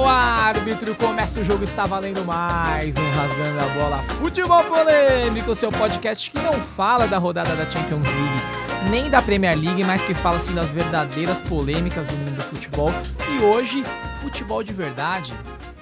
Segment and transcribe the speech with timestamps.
[0.00, 5.70] o árbitro, começa o jogo, está valendo mais um Rasgando a Bola Futebol Polêmico, seu
[5.70, 10.14] podcast que não fala da rodada da Champions League, nem da Premier League, mas que
[10.14, 12.90] fala assim das verdadeiras polêmicas do mundo do futebol.
[13.30, 13.84] E hoje,
[14.22, 15.34] futebol de verdade,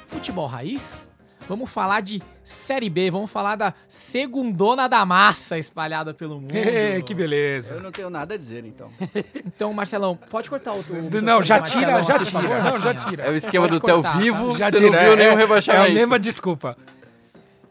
[0.04, 1.06] futebol raiz,
[1.48, 6.52] vamos falar de Série B, vamos falar da segundona da massa espalhada pelo mundo.
[7.04, 7.74] que beleza.
[7.74, 8.88] Eu não tenho nada a dizer, então.
[9.44, 11.22] Então, Marcelão, pode cortar o teu...
[11.22, 12.62] Não, já tira, já tira.
[12.62, 13.24] Não, já tira.
[13.24, 14.18] É o esquema Pode do Tel cortar, tá?
[14.18, 14.90] Vivo, Já você tira.
[14.90, 15.90] não viu é, nenhum é, é rebaixamento.
[15.90, 16.76] a mesma desculpa.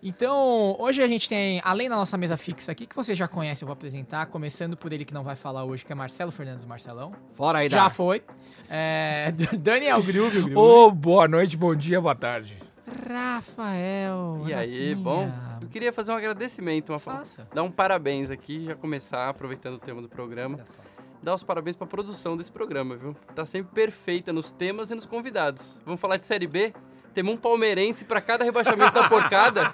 [0.03, 3.63] Então, hoje a gente tem, além da nossa mesa fixa aqui, que você já conhece,
[3.63, 6.65] eu vou apresentar, começando por ele que não vai falar hoje, que é Marcelo Fernandes
[6.65, 7.13] Marcelão.
[7.33, 8.21] Fora aí, Já foi.
[8.69, 10.55] É, Daniel Groove.
[10.55, 12.57] Ô, boa noite, bom dia, boa tarde.
[12.97, 14.43] Rafael.
[14.47, 14.95] E aí, Rafinha.
[14.95, 15.31] bom?
[15.61, 17.47] Eu queria fazer um agradecimento, uma Faça.
[17.53, 20.55] dar um parabéns aqui, já começar aproveitando o tema do programa.
[20.57, 20.81] Olha só.
[21.21, 23.15] Dar os parabéns pra produção desse programa, viu?
[23.35, 25.79] Tá sempre perfeita nos temas e nos convidados.
[25.85, 26.73] Vamos falar de Série B?
[27.13, 29.73] Temos um palmeirense pra cada rebaixamento da porcada.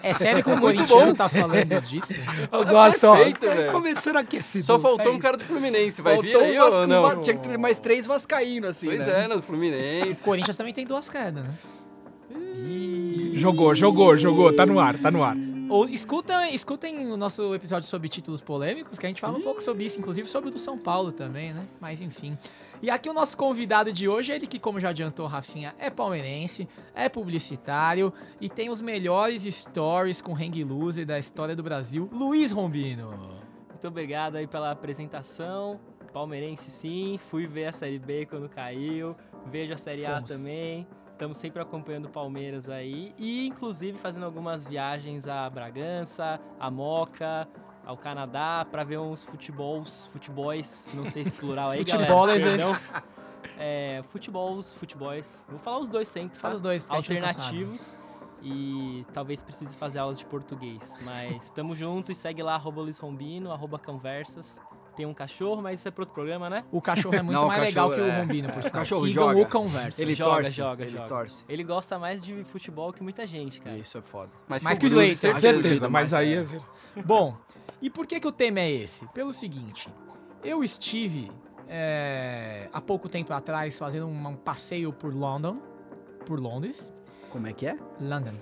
[0.00, 1.12] É sério que o Muito Corinthians bom.
[1.14, 2.14] tá falando disso?
[2.52, 3.16] Eu gosto, ó.
[3.16, 3.72] perfeito, velho.
[3.72, 4.64] Começando aquecido.
[4.64, 5.42] Só faltou é um cara do.
[5.42, 6.00] Fluminense.
[6.00, 7.20] Vai vir Faltou aí um Vasco, ou não?
[7.20, 9.24] Tinha que ter mais três vascaínos, assim, Pois né?
[9.24, 10.22] é, no O Fluminense.
[10.22, 11.50] Corinthians também tem duas quedas, né?
[13.34, 14.54] Jogou, jogou, jogou.
[14.54, 15.36] Tá no ar, tá no ar.
[15.72, 19.62] Ou escutem, escutem o nosso episódio sobre títulos polêmicos, que a gente fala um pouco
[19.62, 21.66] sobre isso, inclusive sobre o do São Paulo também, né?
[21.80, 22.36] Mas enfim.
[22.82, 26.68] E aqui o nosso convidado de hoje, ele que, como já adiantou, Rafinha, é palmeirense,
[26.94, 32.52] é publicitário e tem os melhores stories com hang loose da história do Brasil, Luiz
[32.52, 33.14] Rombino.
[33.70, 35.80] Muito obrigado aí pela apresentação.
[36.12, 40.30] Palmeirense sim, fui ver a Série B quando caiu, vejo a Série Fomos.
[40.30, 40.86] A também.
[41.22, 47.46] Estamos sempre acompanhando o Palmeiras aí e inclusive fazendo algumas viagens a Bragança, a Moca,
[47.86, 53.04] ao Canadá para ver uns futebols, futebols, não sei se plural aí, Futebólers, galera.
[53.56, 55.44] É, futebols, futebols.
[55.48, 56.56] Vou falar os dois sempre, Fala tá?
[56.56, 57.94] os dois, alternativos
[58.42, 60.92] e talvez precise fazer aulas de português.
[61.04, 64.60] Mas tamo junto e segue lá, arroba Luiz Rombino, arroba conversas.
[64.96, 66.64] Tem um cachorro, mas isso é pro outro programa, né?
[66.70, 68.62] O cachorro é muito Não, o mais legal que cachorro o é- Rombino, por o
[68.62, 68.78] sinal.
[68.80, 69.40] cachorro Sigam joga.
[69.40, 70.02] o Conversa.
[70.02, 71.08] Ele joga, torce, joga, ele joga.
[71.08, 71.44] torce.
[71.48, 73.76] Ele gosta mais de futebol que muita gente, cara.
[73.76, 74.30] Isso é foda.
[74.48, 75.20] Mais que o os Lakers.
[75.20, 75.40] Com certeza.
[75.62, 76.34] certeza, mas aí...
[76.36, 76.42] é.
[77.04, 77.36] Bom,
[77.80, 79.06] e por que, que o tema é esse?
[79.08, 79.88] Pelo seguinte,
[80.44, 81.30] eu estive
[81.68, 85.56] é, há pouco tempo atrás fazendo um, um passeio por London,
[86.26, 86.92] por Londres,
[87.30, 87.76] Como é que é?
[88.00, 88.34] London.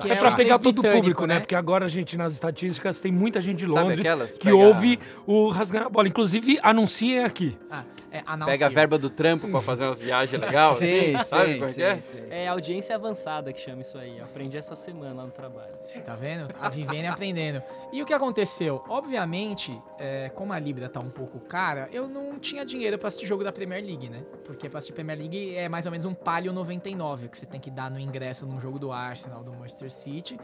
[0.00, 1.38] Que É pra o pegar todo o público, né?
[1.40, 4.06] Porque agora a gente, nas estatísticas, tem muita gente de Londres
[4.38, 6.08] que Pega- ouve o Rasgando a Bola.
[6.08, 7.56] Inclusive, anunciem aqui.
[7.70, 10.76] Ah, é, Pega a verba do trampo pra fazer umas viagens legais.
[10.78, 11.96] Sim, sabe sim, como é sim, é?
[11.96, 12.18] sim.
[12.30, 14.18] É audiência avançada que chama isso aí.
[14.18, 15.74] Eu aprendi essa semana lá no trabalho.
[16.04, 16.48] Tá vendo?
[16.48, 17.62] Tá vivendo e aprendendo.
[17.92, 18.82] E o que aconteceu?
[18.88, 23.26] Obviamente, é, como a Libra tá um pouco cara, eu não tinha dinheiro pra assistir
[23.26, 24.22] jogo da Premier League, né?
[24.44, 27.60] Porque pra assistir Premier League é mais ou menos um palio 99 que você tem
[27.60, 30.38] que dar no ingresso num jogo do Arsenal, do Manchester City.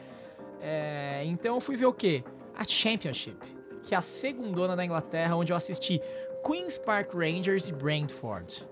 [0.60, 2.22] É, então eu fui ver o quê?
[2.54, 3.38] A Championship,
[3.82, 6.00] que é a segundona da Inglaterra, onde eu assisti
[6.46, 8.68] Queen's Park Rangers e Brentford.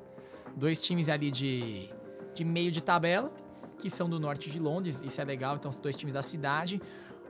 [0.57, 1.89] Dois times ali de,
[2.35, 3.33] de meio de tabela,
[3.79, 6.81] que são do norte de Londres, isso é legal, então são dois times da cidade.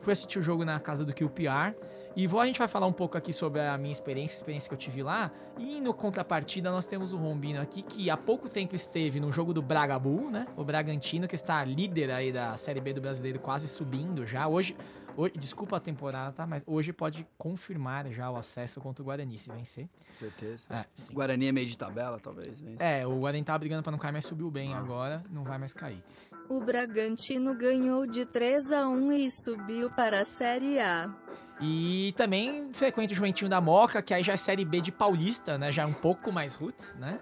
[0.01, 1.75] Fui assistir o jogo na casa do QPR.
[2.19, 4.69] E vou, a gente vai falar um pouco aqui sobre a minha experiência, a experiência
[4.69, 5.31] que eu tive lá.
[5.57, 9.55] E no contrapartida, nós temos o Rombino aqui, que há pouco tempo esteve no jogo
[9.55, 10.45] do Braga Bull, né?
[10.57, 14.49] O Bragantino, que está líder aí da Série B do Brasileiro, quase subindo já.
[14.49, 14.77] Hoje,
[15.17, 16.45] hoje desculpa a temporada, tá?
[16.45, 19.89] Mas hoje pode confirmar já o acesso contra o Guarani, se vencer.
[20.19, 20.65] Certeza.
[20.71, 21.15] É, sim.
[21.15, 22.61] Guarani é meio de tabela, talvez.
[22.61, 22.75] né?
[22.81, 25.73] É, o Guarani tava brigando pra não cair, mas subiu bem agora, não vai mais
[25.73, 26.03] cair.
[26.49, 31.15] O Bragantino ganhou de 3 a 1 e subiu para a Série A.
[31.61, 35.59] E também frequenta o Juventinho da Moca, que aí já é Série B de Paulista,
[35.59, 35.73] né?
[35.73, 37.19] Já é um pouco mais roots, né?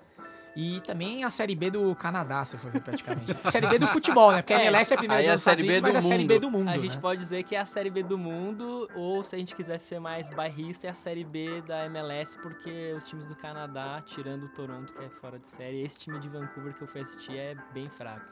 [0.58, 3.26] E também a Série B do Canadá, se for ver praticamente.
[3.52, 4.40] série B do futebol, né?
[4.40, 5.82] Porque a É, MLS é a primeira de é a dos Estados Série B Unidos,
[5.82, 7.00] mas é a Série B do mundo, A gente né?
[7.02, 10.00] pode dizer que é a Série B do mundo, ou se a gente quiser ser
[10.00, 14.48] mais bairrista, é a Série B da MLS, porque os times do Canadá, tirando o
[14.48, 17.54] Toronto, que é fora de série, esse time de Vancouver que eu fui assistir é
[17.74, 18.24] bem fraco.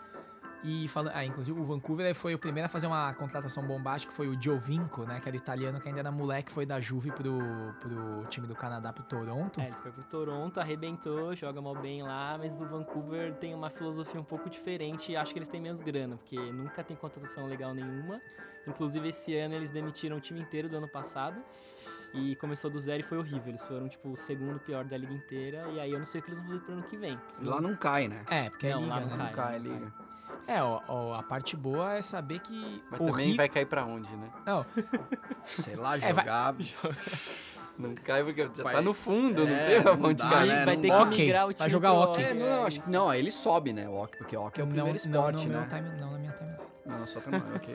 [0.65, 4.17] E falando, ah, inclusive o Vancouver foi o primeiro a fazer uma contratação bombástica, que
[4.17, 5.21] foi o Giovinco, né?
[5.21, 7.39] Que era italiano, que ainda era moleque, foi da Juve pro,
[7.79, 9.61] pro time do Canadá, pro Toronto.
[9.61, 13.69] É, ele foi pro Toronto, arrebentou, joga mal bem lá, mas o Vancouver tem uma
[13.69, 17.47] filosofia um pouco diferente e acho que eles têm menos grana, porque nunca tem contratação
[17.47, 18.19] legal nenhuma.
[18.67, 21.37] Inclusive, esse ano eles demitiram o time inteiro do ano passado.
[22.15, 23.49] E começou do zero e foi horrível.
[23.49, 25.69] Eles foram, tipo, o segundo pior da liga inteira.
[25.73, 27.19] E aí eu não sei o que eles vão fazer pro ano que vem.
[27.43, 28.25] E lá não cai, né?
[28.31, 29.17] É, porque é Não, liga, lá não né?
[29.17, 29.93] Não cai, liga.
[30.47, 33.67] É, ó, ó, a parte boa é saber que Mas o também Rio- vai cair
[33.67, 34.29] pra onde, né?
[34.47, 34.65] Não,
[35.47, 36.55] Sei lá, É, vai- jogar.
[37.77, 38.75] Não cai porque já Vai.
[38.75, 40.47] tá no fundo, não É, tem pra não onde dá, cair.
[40.47, 40.65] né?
[40.65, 41.07] vai não ter dá.
[41.09, 42.23] que migrar o vai time jogar pro hockey.
[42.23, 44.61] É, não, não, acho que não, aí ele sobe, né, o hockey, porque o hockey
[44.61, 45.69] é o primeiro não, esporte, não, né?
[45.69, 46.59] meu time, não na minha timeline.
[46.87, 47.75] Não, só primeiro, ok.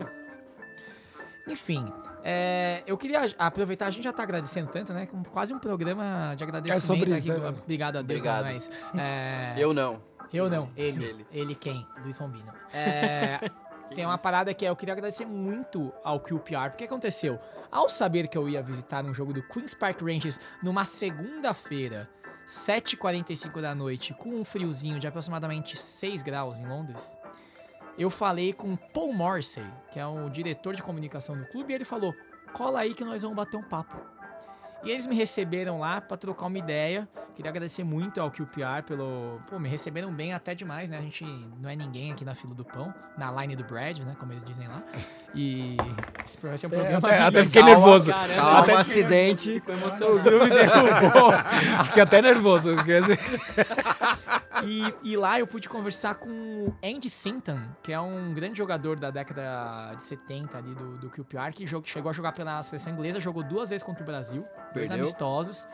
[1.50, 1.92] Enfim,
[2.24, 5.06] é, eu queria aproveitar, a gente já tá agradecendo tanto, né?
[5.06, 7.46] com Quase um programa de agradecimentos sobre aqui.
[7.46, 7.50] é.
[7.50, 8.44] Obrigado a Deus, Obrigado.
[8.44, 8.69] não é isso.
[8.98, 10.01] É, Eu não.
[10.34, 11.04] eu não, ele.
[11.06, 11.25] Ele.
[11.31, 11.86] Ele, quem?
[12.04, 12.51] Luiz Rombino.
[12.74, 13.40] É,
[13.96, 17.40] tem uma parada que é, eu queria agradecer muito ao QPR, porque aconteceu?
[17.72, 22.10] Ao saber que eu ia visitar um jogo do Queen's Park Rangers numa segunda-feira,
[22.46, 27.18] 7h45 da noite, com um friozinho de aproximadamente 6 graus em Londres,
[28.00, 31.84] eu falei com Paul Morrissey, que é o diretor de comunicação do clube, e ele
[31.86, 32.16] falou:
[32.54, 34.19] cola aí que nós vamos bater um papo.
[34.83, 37.07] E eles me receberam lá pra trocar uma ideia.
[37.35, 39.39] Queria agradecer muito ao QPR pelo.
[39.49, 40.97] Pô, me receberam bem até demais, né?
[40.97, 41.23] A gente
[41.59, 44.15] não é ninguém aqui na fila do pão, na line do Brad, né?
[44.19, 44.81] Como eles dizem lá.
[45.35, 45.77] E
[46.25, 46.97] esse vai ser um programa.
[46.97, 48.11] até, até bem fiquei nervoso.
[48.11, 49.53] Calma, Até um acidente.
[49.55, 50.19] Ficou O emocionado.
[50.21, 51.31] Gru me derrubou.
[51.85, 52.71] Fiquei até nervoso.
[54.63, 58.99] E, e lá eu pude conversar com o Andy Sinton, que é um grande jogador
[58.99, 63.19] da década de 70 ali do, do QPR, que chegou a jogar pela seleção inglesa,
[63.19, 64.98] jogou duas vezes contra o Brasil, dois Perdeu.
[64.98, 65.68] amistosos.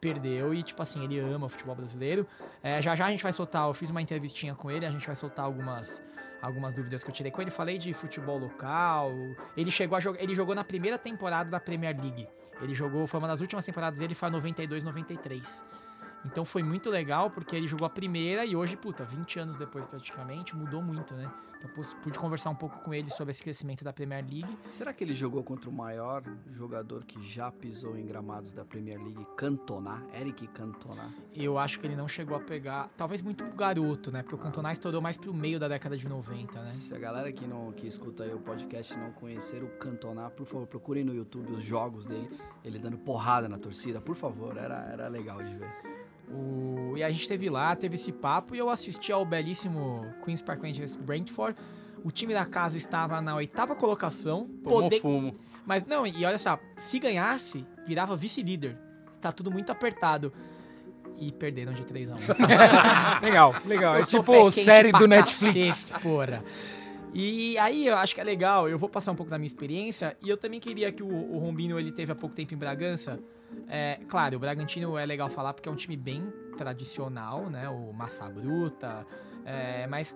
[0.00, 2.26] Perdeu e, tipo assim, ele ama o futebol brasileiro.
[2.62, 5.06] É, já já a gente vai soltar, eu fiz uma entrevistinha com ele, a gente
[5.06, 6.02] vai soltar algumas,
[6.40, 7.50] algumas dúvidas que eu tirei com ele.
[7.50, 9.10] Falei de futebol local.
[9.56, 10.22] Ele chegou a jogar.
[10.22, 12.28] Ele jogou na primeira temporada da Premier League.
[12.60, 15.64] Ele jogou, foi uma das últimas temporadas dele, foi a 92, 93.
[16.24, 19.86] Então foi muito legal, porque ele jogou a primeira e hoje, puta, 20 anos depois
[19.86, 21.30] praticamente, mudou muito, né?
[21.58, 21.70] Então
[22.02, 24.58] pude conversar um pouco com ele sobre esse crescimento da Premier League.
[24.72, 28.98] Será que ele jogou contra o maior jogador que já pisou em gramados da Premier
[28.98, 30.02] League, Cantona?
[30.14, 31.08] Eric Cantona.
[31.34, 34.22] Eu acho que ele não chegou a pegar, talvez muito garoto, né?
[34.22, 36.66] Porque o Cantona estourou mais pro meio da década de 90, né?
[36.66, 40.46] Se a galera que, não, que escuta aí o podcast não conhecer o Cantona, por
[40.46, 44.84] favor, procurem no YouTube os jogos dele, ele dando porrada na torcida, por favor, era,
[44.92, 45.96] era legal de ver.
[46.30, 50.40] O- E a gente teve lá, teve esse papo e eu assisti ao belíssimo Queen's
[50.42, 51.58] Park Rangers Brentford.
[52.02, 54.48] O time da casa estava na oitava colocação.
[54.62, 55.34] Tomou Poder- fumo.
[55.66, 58.78] Mas não, e olha só, se ganhasse, virava vice-líder.
[59.20, 60.32] Tá tudo muito apertado.
[61.18, 62.18] E perderam de 3 a 1
[63.24, 63.94] legal, legal.
[63.94, 65.84] Eu É tipo série do Netflix.
[65.90, 66.44] cacete, porra.
[67.18, 70.14] E aí eu acho que é legal, eu vou passar um pouco da minha experiência
[70.22, 73.18] e eu também queria que o, o Rombino ele teve há pouco tempo em Bragança.
[73.66, 77.70] É, claro, o Bragantino é legal falar porque é um time bem tradicional, né?
[77.70, 79.06] O Massa Bruta,
[79.46, 80.14] é, mas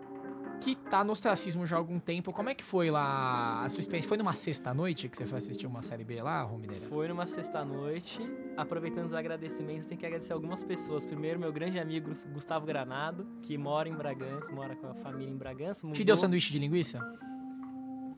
[0.60, 2.32] que tá no ostracismo já há algum tempo.
[2.32, 4.08] Como é que foi lá a sua experiência?
[4.08, 6.84] Foi numa sexta-noite que você foi assistir uma série B lá, Romineira?
[6.86, 8.20] Foi numa sexta-noite.
[8.56, 11.04] Aproveitando os agradecimentos, tem que agradecer algumas pessoas.
[11.04, 15.36] Primeiro, meu grande amigo Gustavo Granado, que mora em Bragança, mora com a família em
[15.36, 15.80] Bragança.
[15.82, 17.00] Te mudou- deu sanduíche de linguiça?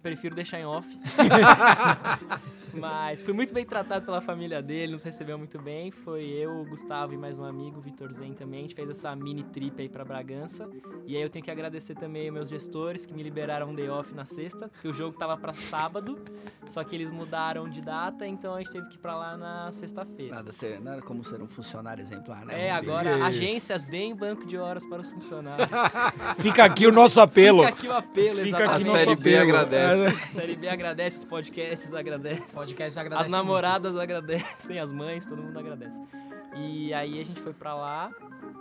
[0.02, 0.88] Prefiro deixar em off.
[2.74, 5.90] Mas fui muito bem tratado pela família dele, nos recebeu muito bem.
[5.90, 8.60] Foi eu, o Gustavo e mais um amigo, o Vitor Zen também.
[8.60, 10.66] A gente fez essa mini trip aí pra Bragança.
[11.06, 13.90] E aí eu tenho que agradecer também os meus gestores que me liberaram um day
[13.90, 16.18] off na sexta, porque o jogo tava pra sábado,
[16.66, 19.70] só que eles mudaram de data, então a gente teve que ir pra lá na
[19.70, 20.36] sexta-feira.
[20.36, 22.68] Nada, ser, nada como ser um funcionário exemplar, né?
[22.68, 23.24] É, agora Isso.
[23.24, 25.68] agências deem banco de horas para os funcionários.
[26.40, 27.64] Fica aqui o nosso apelo.
[27.64, 28.72] Fica aqui o apelo, Fica exatamente.
[28.72, 29.50] aqui A nosso Série B apelo.
[29.50, 29.91] agradece.
[29.92, 32.54] A Série B agradece, os podcasts agradecem.
[32.54, 36.00] Podcast As agradece namoradas agradecem, as mães, todo mundo agradece.
[36.54, 38.12] E aí a gente foi pra lá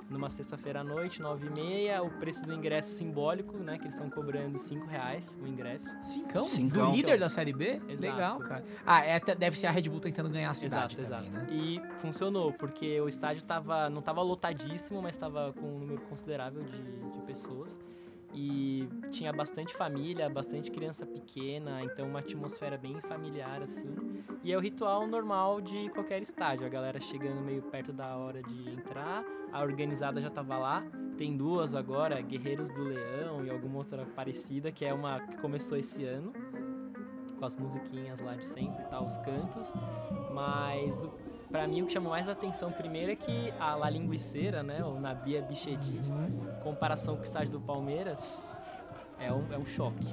[0.10, 3.78] numa sexta-feira à noite, nove e meia, o preço do ingresso simbólico, né?
[3.78, 5.96] Que eles estão cobrando cinco reais o ingresso.
[6.02, 6.44] Cincão?
[6.44, 6.92] Cincão.
[6.92, 7.82] Do líder da Série B?
[7.88, 8.02] Exato.
[8.02, 8.64] Legal, cara.
[8.86, 11.52] Ah, é, deve ser a Red Bull tentando ganhar a cidade exato, também, exato.
[11.52, 11.54] né?
[11.54, 16.64] E funcionou, porque o estádio tava, não tava lotadíssimo, mas tava com um número considerável
[16.64, 17.80] de, de pessoas.
[18.34, 23.94] E tinha bastante família, bastante criança pequena, então uma atmosfera bem familiar, assim.
[24.44, 28.42] E é o ritual normal de qualquer estádio, a galera chegando meio perto da hora
[28.42, 30.84] de entrar, a organizada já tava lá.
[31.18, 35.78] Tem duas agora, Guerreiros do Leão e alguma outra parecida, que é uma que começou
[35.78, 36.32] esse ano,
[37.38, 39.72] com as musiquinhas lá de sempre, tá, os cantos.
[40.34, 41.06] Mas
[41.52, 45.00] pra mim o que chamou mais atenção primeiro é que a La Linguiceira, né, o
[45.00, 46.00] Nabia Bichedi,
[46.64, 48.42] comparação com o estádio do Palmeiras,
[49.20, 50.08] é um, é um choque.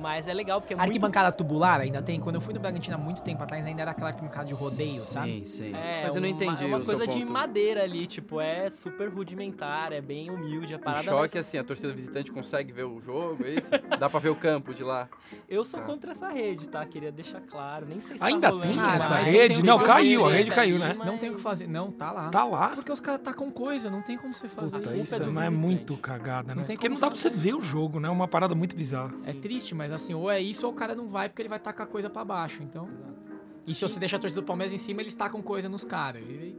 [0.00, 0.86] Mas é legal porque é muito...
[0.88, 2.18] Arquibancada tubular ainda tem?
[2.18, 5.00] Quando eu fui no Bragantino há muito tempo atrás, ainda era aquela arquibancada de rodeio,
[5.02, 5.40] sabe?
[5.40, 5.74] Sim, sim.
[5.76, 7.32] É, Mas eu não uma- entendi É uma o seu coisa de ponto.
[7.32, 11.04] madeira ali, tipo, é super rudimentar, é bem humilde a O parada.
[11.04, 13.70] choque, mas assim, a torcida visitante consegue ver o jogo, é isso?
[13.98, 15.08] Dá pra ver o campo de lá.
[15.48, 15.86] Eu sou Tá.
[15.86, 16.84] contra essa rede, tá?
[16.86, 17.86] Queria deixar claro.
[17.86, 19.60] Nem sei se Ainda tá rolando tem essa mas não rede?
[19.60, 20.94] o Não, caiu, a rede caiu, né?
[21.04, 21.66] Não tem o que fazer.
[21.68, 22.30] Não, tá lá.
[22.30, 22.68] Tá lá.
[22.70, 25.18] Porque os caras tá com coisa, não tem como você fazer Puta, isso.
[25.20, 25.50] não é visitante.
[25.56, 26.62] muito cagada, né?
[26.64, 28.08] tem Porque não dá pra você ver o jogo, né?
[28.08, 29.12] É uma parada muito bizarra.
[29.26, 31.58] É triste, mas assim, ou é isso ou o cara não vai porque ele vai
[31.58, 32.88] tacar coisa pra baixo, então...
[33.66, 36.22] E se você deixa a torcida do Palmeiras em cima, eles tacam coisa nos caras.
[36.28, 36.56] E-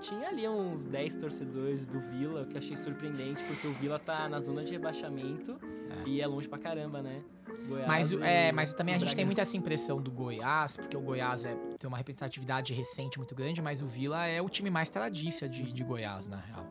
[0.00, 4.28] Tinha ali uns 10 torcedores do Vila, o que achei surpreendente, porque o Vila tá
[4.28, 5.58] na zona de rebaixamento
[6.04, 7.22] e é longe pra caramba, né?
[7.66, 10.96] Goiás Mas, e é, mas também a gente tem muito essa impressão do Goiás, porque
[10.96, 14.68] o Goiás é, tem uma representatividade recente muito grande, mas o Vila é o time
[14.68, 16.66] mais tradiça de, de Goiás, na real.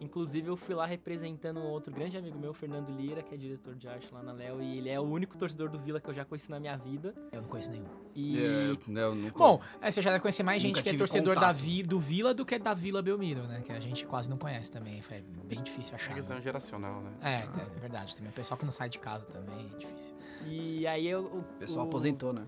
[0.00, 3.74] Inclusive, eu fui lá representando um outro grande amigo meu, Fernando Lira, que é diretor
[3.74, 6.14] de arte lá na Léo, e ele é o único torcedor do Vila que eu
[6.14, 7.14] já conheci na minha vida.
[7.32, 7.86] Eu não conheço nenhum.
[8.14, 8.66] E É,
[9.00, 11.50] eu nunca- Bom, é, você já deve conhecer mais gente que é torcedor da.
[11.52, 13.62] Vi, do Vila do que da Vila Belmiro, né?
[13.62, 15.02] Que a gente quase não conhece também.
[15.10, 16.14] É bem difícil É achar.
[16.14, 16.42] questão né?
[16.42, 17.12] geracional, né?
[17.22, 18.30] É, é, é verdade também.
[18.30, 20.14] O pessoal que não sai de casa também é difícil.
[20.46, 21.24] E aí eu.
[21.24, 22.46] O, O pessoal o- aposentou, né?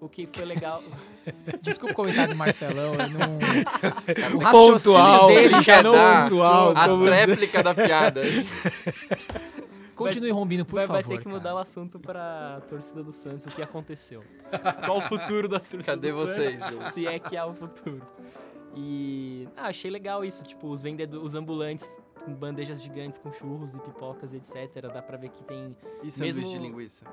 [0.00, 0.82] O que foi legal.
[1.60, 3.38] Desculpa o comentário do Marcelão, ele não.
[4.36, 5.92] O Pontual, raciocínio dele já não.
[5.92, 8.22] dar pontual, a réplica da piada.
[9.94, 11.16] Continue rombino, por vai, vai favor.
[11.16, 11.54] ter que mudar cara.
[11.56, 14.22] o assunto pra torcida do Santos, o que aconteceu.
[14.86, 16.76] Qual o futuro da torcida Cadê do vocês, Santos?
[16.76, 16.92] gente?
[16.92, 18.00] Se é que há o futuro.
[18.76, 21.90] E ah, achei legal isso, tipo, os vendedores, os ambulantes
[22.24, 24.82] com bandejas gigantes com churros e pipocas, etc.
[24.92, 27.04] Dá pra ver que tem E sanduíche Mesmo- de linguiça?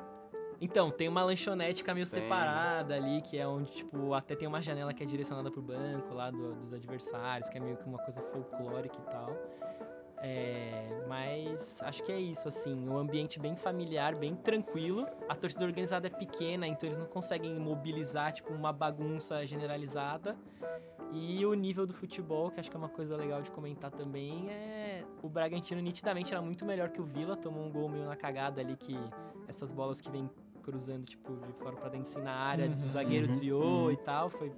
[0.61, 2.21] Então, tem uma lanchonete que é meio Tem.
[2.21, 6.13] separada ali, que é onde, tipo, até tem uma janela que é direcionada pro banco
[6.13, 9.35] lá do- dos adversários, que é meio que uma coisa folclórica e tal.
[10.27, 15.05] É, mas acho que é isso, assim, um ambiente bem familiar, bem tranquilo.
[15.29, 20.35] A torcida organizada é pequena, então eles não conseguem mobilizar, tipo, uma bagunça generalizada.
[21.11, 24.49] E o nível do futebol, que acho que é uma coisa legal de comentar também,
[24.49, 28.15] é o Bragantino nitidamente era muito melhor que o Vila, tomou um gol meio na
[28.15, 28.97] cagada ali que
[29.47, 30.29] essas bolas que vem
[30.65, 33.91] cruzando tipo de fora pra dentro assim na área, Uhum, o zagueiro uhum, desviou uhum.
[33.91, 34.51] e tal, foi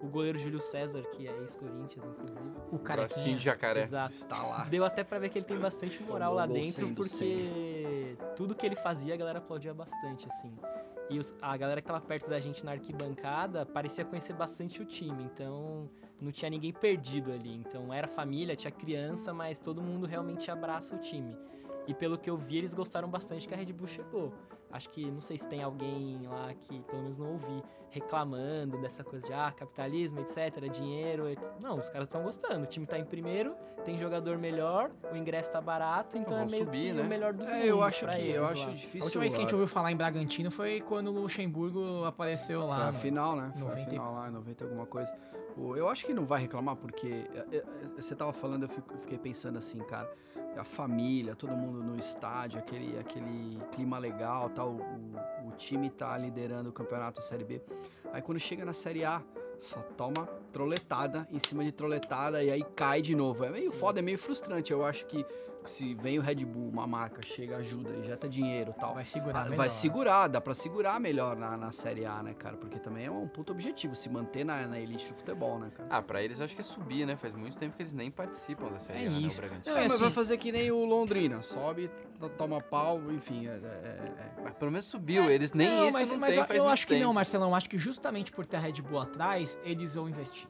[0.00, 2.44] o goleiro Júlio César, que é ex-Corinthians inclusive.
[2.72, 3.36] O carequinha.
[3.36, 3.80] de jacaré.
[3.80, 4.12] Exato.
[4.14, 4.64] Está lá.
[4.64, 8.76] Deu até pra ver que ele tem bastante moral lá dentro, porque tudo que ele
[8.76, 10.52] fazia a galera aplaudia bastante, assim.
[11.10, 14.84] E os- a galera que tava perto da gente na arquibancada parecia conhecer bastante o
[14.84, 15.88] time, então
[16.20, 17.54] não tinha ninguém perdido ali.
[17.56, 21.36] Então era família, tinha criança, mas todo mundo realmente abraça o time.
[21.86, 24.32] E pelo que eu vi, eles gostaram bastante que a Red Bull chegou.
[24.74, 27.62] Acho que, não sei se tem alguém lá que, pelo menos não ouvi,
[27.94, 31.48] reclamando dessa coisa de, ah, capitalismo, etc, dinheiro, etc.
[31.62, 32.64] Não, os caras estão gostando.
[32.64, 36.64] O time tá em primeiro, tem jogador melhor, o ingresso tá barato, então é meio
[36.64, 37.02] subir, que né?
[37.02, 38.50] o melhor dos É, eu acho pra que eles eu lá.
[38.50, 39.04] acho A difícil.
[39.04, 42.78] última vez que a gente ouviu falar em Bragantino foi quando o Luxemburgo apareceu lá.
[42.78, 43.52] Foi a final, né?
[43.52, 45.14] Foi a 90 e- final lá, 90 alguma coisa.
[45.56, 47.64] O- Eu acho que não vai reclamar, porque é, é, é,
[48.02, 48.68] você tava falando, eu
[49.02, 50.10] fiquei pensando assim, cara,
[50.56, 56.16] a família, todo mundo no estádio, aquele, aquele clima legal, tal, o, o time tá
[56.18, 57.60] liderando o campeonato Série B.
[58.14, 59.20] Aí quando chega na Série A,
[59.60, 63.44] só toma troletada em cima de troletada e aí cai de novo.
[63.44, 64.72] É meio foda, é meio frustrante.
[64.72, 65.26] Eu acho que
[65.70, 68.94] se vem o Red Bull, uma marca, chega, ajuda, injeta dinheiro e tal.
[68.94, 69.56] Vai segurar Ah, melhor.
[69.56, 72.56] vai segurar, dá pra segurar melhor na, na Série A, né, cara?
[72.56, 75.88] Porque também é um puto objetivo, se manter na, na elite do futebol, né, cara?
[75.90, 77.16] Ah, pra eles eu acho que é subir, né?
[77.16, 79.40] Faz muito tempo que eles nem participam da Série É A, né, o isso.
[79.40, 79.74] Bragantino.
[79.74, 81.90] Não, É, é mas vai assim- fazer que nem o Londrina, sobe,
[82.20, 85.92] to- toma pau, enfim, é, é- é- Mas pelo menos subiu, eles nem não, isso
[85.98, 87.14] mas, não mas tem eu, faz eu muito acho que não, tempo.
[87.14, 87.48] Marcelão.
[87.50, 90.46] Eu acho que justamente por ter a Red Bull atrás, eles vão investir.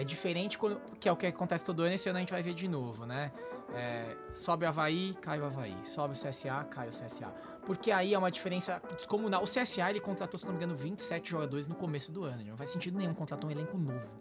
[0.00, 0.80] É diferente quando.
[1.00, 3.06] Que é o que acontece todo ano, esse ano a gente vai ver de novo,
[3.06, 3.32] né?
[3.74, 5.76] É, sobe o Havaí, cai o Havaí.
[5.82, 7.32] Sobe o CSA, cai o CSA.
[7.64, 9.42] Porque aí é uma diferença descomunal.
[9.42, 12.44] O CSA ele contratou, se não me engano, 27 jogadores no começo do ano.
[12.44, 14.20] Não faz sentido nenhum contratar um elenco novo.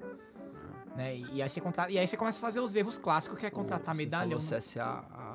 [0.95, 1.17] Né?
[1.17, 3.49] E, aí você contra- e aí você começa a fazer os erros clássicos, que é
[3.49, 4.39] contratar medalhão.
[4.39, 5.34] falou CSA, a-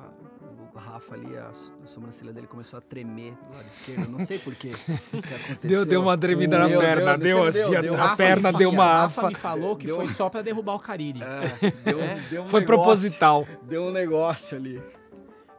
[0.93, 1.51] Rafa ali, a,
[1.85, 4.09] sobrancelha dele começou a tremer do lado esquerdo.
[4.09, 4.71] Não sei por quê.
[5.61, 7.93] Deu, deu uma tremida na Deu, perna, deu, assim, a- deu.
[7.93, 9.27] a, Rafa perna deu uma Rafa afa.
[9.29, 11.21] me falou que foi só pra derrubar o Cariri.
[11.21, 12.15] É, deu, É?
[12.29, 13.47] deu um Foi negócio, proposital.
[13.63, 14.81] Deu um negócio ali.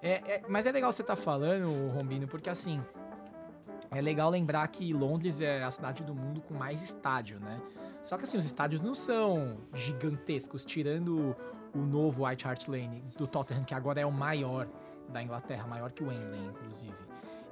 [0.02, 2.82] É, é- mas é legal você estar falando, Rombino, porque assim.
[3.94, 7.60] É legal lembrar que Londres é a cidade do mundo com mais estádio, né?
[8.02, 11.36] Só que assim, os estádios não são gigantescos, tirando
[11.74, 14.66] o novo White Hart Lane do Tottenham, que agora é o maior
[15.12, 16.96] da Inglaterra, maior que o Wembley, inclusive.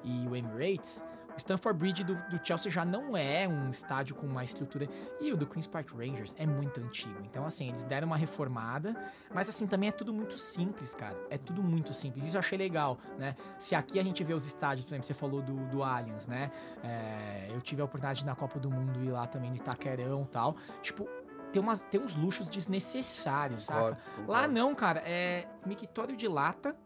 [0.03, 4.27] E o Emirates, o Stamford Bridge do, do Chelsea já não é um estádio com
[4.27, 4.89] uma estrutura.
[5.21, 7.21] E o do Queen's Park Rangers é muito antigo.
[7.25, 8.95] Então, assim, eles deram uma reformada,
[9.33, 11.17] mas assim, também é tudo muito simples, cara.
[11.31, 12.27] É tudo muito simples.
[12.27, 13.37] Isso eu achei legal, né?
[13.59, 16.51] Se aqui a gente vê os estádios, por exemplo, você falou do, do Allianz, né?
[16.83, 20.27] É, eu tive a oportunidade na Copa do Mundo ir lá também no Itaquerão e
[20.27, 20.57] tal.
[20.83, 21.09] Tipo,
[21.53, 23.97] tem, umas, tem uns luxos desnecessários, saca?
[24.17, 26.77] Concordo, Lá não, cara, é mictório de lata,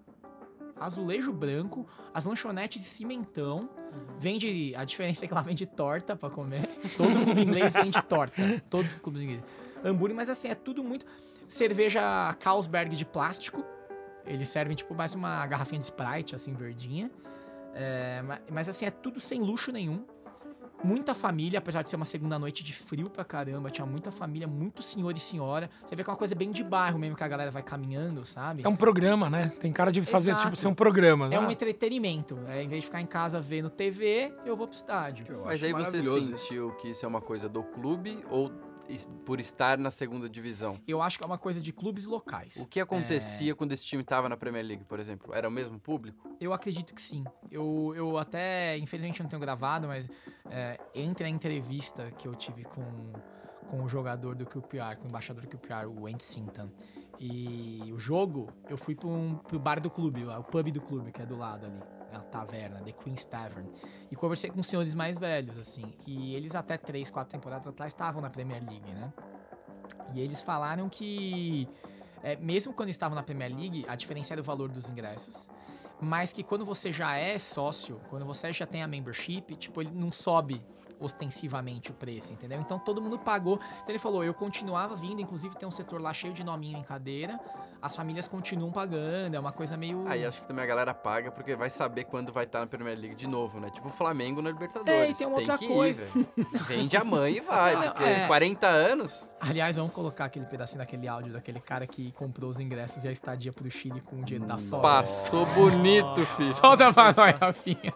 [0.79, 3.69] azulejo branco, as lanchonetes de cimentão.
[4.19, 4.75] Vende.
[4.77, 6.67] A diferença é que lá vende torta pra comer.
[6.97, 8.63] Todo clube inglês vende torta.
[8.69, 9.45] Todos os clubes ingleses.
[9.85, 11.07] Hambúrguer, mas assim, é tudo muito.
[11.47, 12.03] Cerveja
[12.41, 13.65] Carlsberg de plástico.
[14.27, 17.11] Eles servem, tipo, mais uma garrafinha de Sprite, assim, verdinha.
[17.75, 20.05] É, ma- mas assim, é tudo sem luxo nenhum.
[20.85, 24.47] Muita família, apesar de ser uma segunda noite de frio pra caramba, tinha muita família,
[24.47, 25.71] muito senhor e senhora.
[25.83, 28.25] Você vê que é uma coisa bem de bairro mesmo, que a galera vai caminhando,
[28.27, 28.63] sabe?
[28.63, 29.51] É um programa, né?
[29.61, 30.45] Tem cara de fazer, Exato.
[30.45, 31.37] tipo, ser um programa, né?
[31.37, 32.39] É um entretenimento.
[32.49, 35.27] É, em vez de ficar em casa vendo TV, eu vou pro estádio.
[35.31, 38.53] Eu Mas acho aí você sentiu que isso é uma coisa do clube ou
[39.25, 40.79] por estar na segunda divisão?
[40.87, 42.57] Eu acho que é uma coisa de clubes locais.
[42.57, 45.35] O que acontecia quando esse time tava na Premier League, por exemplo?
[45.35, 46.29] Era o mesmo público?
[46.41, 47.25] Eu acredito que sim.
[47.51, 50.11] Eu, eu até, infelizmente, não tenho gravado, mas
[50.51, 53.13] é, entre a entrevista que eu tive com,
[53.69, 56.71] com o jogador do QPR, com o embaixador do QPR, o Andy Sinton,
[57.19, 61.13] e o jogo, eu fui pro, um, pro bar do clube, o pub do clube,
[61.13, 61.81] que é do lado ali.
[62.19, 63.69] A taverna, The Queen's Tavern.
[64.11, 65.95] E conversei com senhores mais velhos, assim.
[66.07, 69.13] E eles até três, quatro temporadas atrás estavam na Premier League, né?
[70.15, 71.69] E eles falaram que,
[72.23, 75.51] é, mesmo quando estavam na Premier League, a diferença era o valor dos ingressos.
[76.01, 79.91] Mas que quando você já é sócio, quando você já tem a membership, tipo, ele
[79.93, 80.65] não sobe
[81.01, 82.61] ostensivamente o preço, entendeu?
[82.61, 83.59] Então todo mundo pagou.
[83.83, 86.83] Então ele falou, eu continuava vindo, inclusive tem um setor lá cheio de nominho em
[86.83, 87.39] cadeira,
[87.81, 90.07] as famílias continuam pagando, é uma coisa meio...
[90.09, 92.99] Aí acho que também a galera paga porque vai saber quando vai estar na Premier
[92.99, 93.71] League de novo, né?
[93.71, 94.93] Tipo o Flamengo na Libertadores.
[94.93, 96.05] É, e tem uma outra que coisa.
[96.15, 96.47] Ir.
[96.67, 97.75] Vende a mãe e vai.
[97.75, 98.27] Não, não, porque é.
[98.27, 99.29] 40 anos.
[99.41, 103.13] Aliás, vamos colocar aquele pedacinho daquele áudio daquele cara que comprou os ingressos e a
[103.13, 104.89] estadia pro Chile com o dinheiro da sobra.
[104.89, 106.53] Passou bonito, filho.
[106.53, 107.93] Solta pra nós, Rafinha.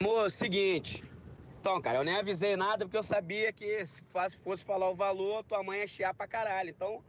[0.00, 1.02] Amor, seguinte.
[1.58, 4.00] Então, cara, eu nem avisei nada porque eu sabia que se
[4.44, 6.70] fosse falar o valor, tua mãe ia chiar pra caralho.
[6.70, 7.02] Então,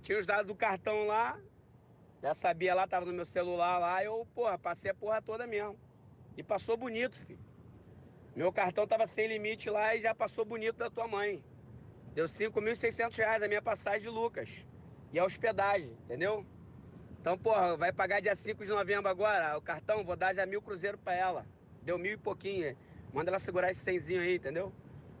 [0.00, 1.36] tinha os dados do cartão lá,
[2.22, 5.76] já sabia lá, tava no meu celular lá, eu, porra, passei a porra toda mesmo.
[6.36, 7.40] E passou bonito, filho.
[8.36, 11.42] Meu cartão tava sem limite lá e já passou bonito da tua mãe.
[12.14, 14.50] Deu 5.600 reais a minha passagem de Lucas.
[15.12, 16.46] E a hospedagem, entendeu?
[17.20, 20.62] Então, porra, vai pagar dia 5 de novembro agora, o cartão, vou dar já mil
[20.62, 21.55] cruzeiro pra ela.
[21.86, 22.76] Deu mil e pouquinho.
[23.14, 24.72] Manda ela segurar esse cenzinho aí, entendeu?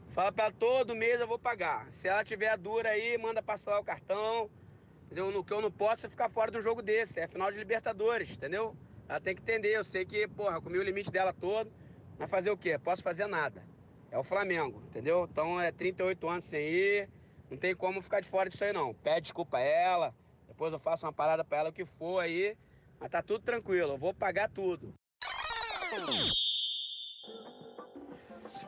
[0.08, 1.86] Fala pra ela, todo mês eu vou pagar.
[1.92, 4.50] Se ela tiver dura aí, manda passar o cartão.
[5.04, 5.30] Entendeu?
[5.30, 7.20] No que eu não posso é ficar fora de um jogo desse.
[7.20, 8.76] É final de Libertadores, entendeu?
[9.08, 9.76] Ela tem que entender.
[9.76, 11.72] Eu sei que, porra, comi o limite dela todo.
[12.18, 12.76] Mas fazer o quê?
[12.76, 13.62] Posso fazer nada.
[14.10, 15.28] É o Flamengo, entendeu?
[15.30, 17.08] Então é 38 anos sem ir.
[17.48, 18.92] Não tem como ficar de fora disso aí, não.
[18.92, 20.12] Pede desculpa a ela.
[20.48, 22.56] Depois eu faço uma parada pra ela, o que for aí.
[22.98, 23.92] Mas tá tudo tranquilo.
[23.92, 24.92] Eu vou pagar tudo.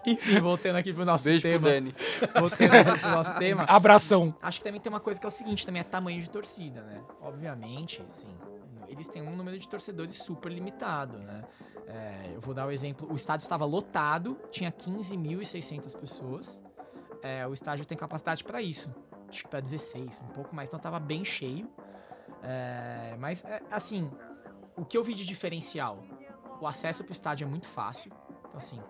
[0.07, 1.69] Enfim, voltando aqui pro nosso Beijo pro tema.
[1.69, 1.95] Dani.
[2.39, 3.63] Voltando aqui pro nosso tema.
[3.65, 4.35] Abração.
[4.41, 6.83] Acho que também tem uma coisa que é o seguinte, também é tamanho de torcida,
[6.83, 7.03] né?
[7.21, 8.35] Obviamente, assim,
[8.89, 11.45] eles têm um número de torcedores super limitado, né?
[11.87, 16.63] É, eu vou dar o exemplo, o estádio estava lotado, tinha 15.600 pessoas.
[17.23, 18.95] É, o estádio tem capacidade para isso,
[19.29, 21.69] acho que para 16, um pouco mais, então tava bem cheio.
[22.43, 24.09] É, mas, é, assim,
[24.77, 26.05] o que eu vi de diferencial?
[26.61, 28.13] O acesso pro estádio é muito fácil,
[28.47, 28.81] então assim,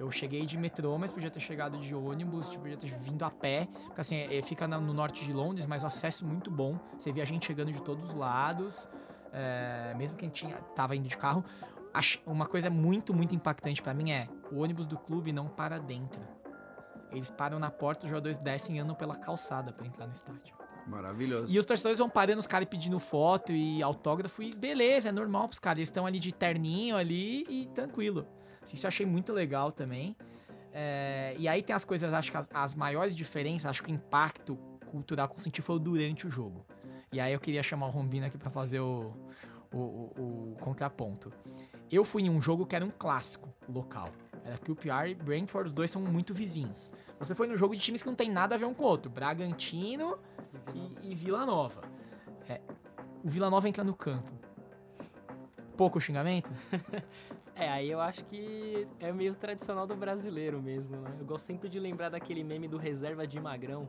[0.00, 3.30] eu cheguei de metrô, mas podia ter chegado de ônibus, tipo, podia ter vindo a
[3.30, 3.68] pé.
[3.84, 6.80] Porque assim, é, fica no norte de Londres, mas o acesso muito bom.
[6.98, 8.88] Você via gente chegando de todos os lados.
[9.30, 11.44] é, mesmo quem tinha, tava indo de carro.
[12.24, 16.22] Uma coisa muito, muito impactante pra mim é o ônibus do clube não para dentro.
[17.12, 20.54] Eles param na porta, os jogadores descem e andam pela calçada pra entrar no estádio.
[20.86, 21.52] Maravilhoso.
[21.52, 25.46] E os torcedores vão parando os caras pedindo foto e autógrafo e beleza, é normal
[25.46, 25.78] pros caras.
[25.78, 28.26] Eles estão ali de terninho ali e tranquilo.
[28.74, 30.16] Isso eu achei muito legal também.
[30.72, 33.94] É, e aí tem as coisas, acho que as, as maiores diferenças, acho que o
[33.94, 34.56] impacto
[34.86, 36.64] cultural que eu senti foi durante o jogo.
[37.12, 39.12] E aí eu queria chamar o Rombino aqui pra fazer o,
[39.72, 41.32] o, o- o contraponto.
[41.90, 44.08] Eu fui em um jogo que era um clássico local.
[44.44, 46.92] Era QPR e Brentford, os dois são muito vizinhos.
[47.18, 48.86] Você foi no jogo de times que não tem nada a ver um com o
[48.86, 49.10] outro.
[49.10, 50.18] Bragantino
[51.02, 51.82] e, e Vila Nova.
[52.48, 52.60] É,
[53.24, 54.30] o Vila Nova entra no campo.
[55.76, 56.52] Pouco xingamento?
[57.60, 61.10] É, aí eu acho que é meio tradicional do brasileiro mesmo, né?
[61.18, 63.88] Eu gosto sempre de lembrar daquele meme do reserva de magrão,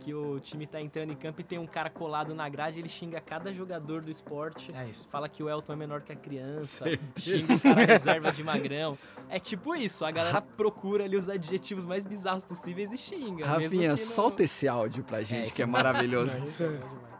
[0.00, 2.88] que o time tá entrando em campo e tem um cara colado na grade, ele
[2.88, 4.68] xinga cada jogador do esporte.
[4.74, 5.08] É isso.
[5.08, 6.84] Fala que o Elton é menor que a criança,
[7.16, 8.96] xinga o cara reserva de magrão.
[9.28, 13.44] É tipo isso, a galera procura ali os adjetivos mais bizarros possíveis e xinga.
[13.46, 16.42] mesmo Rafinha, que não- solta esse áudio pra gente, isso que é é maravilhoso.
[16.44, 17.11] Isso é demais.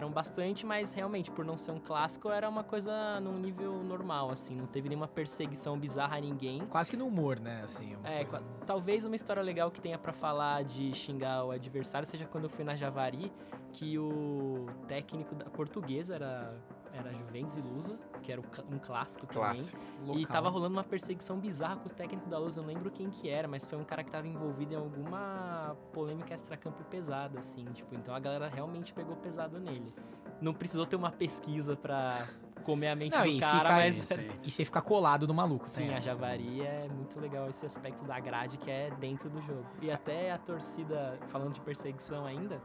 [0.00, 4.54] Bastante, mas realmente, por não ser um clássico, era uma coisa num nível normal, assim.
[4.54, 6.60] Não teve nenhuma perseguição bizarra a ninguém.
[6.66, 7.60] Quase que no humor, né?
[7.62, 11.50] Assim, É, coisa- quase- talvez uma história legal que tenha pra falar de xingar o
[11.50, 13.30] adversário seja quando eu fui na Javari,
[13.72, 16.54] que o técnico da portuguesa era,
[16.92, 19.42] era Juventus e Lusa, que era um clássico também.
[19.50, 19.80] Clássico.
[20.16, 23.08] E tava rolando uma perseguição bizarra com o técnico da Luz, eu não lembro quem
[23.10, 27.64] que era, mas foi um cara que tava envolvido em alguma polêmica extracampo pesada, assim,
[27.72, 29.92] tipo, então a galera realmente pegou pesado nele.
[30.40, 32.10] Não precisou ter uma pesquisa pra
[32.64, 34.10] comer a mente Não, do e cara, fica- mas...
[34.44, 35.68] E você ficar colado no maluco.
[35.68, 39.40] Sim, tem a Javari é muito legal esse aspecto da grade que é dentro do
[39.42, 39.66] jogo.
[39.80, 42.60] E até a torcida, falando de perseguição ainda,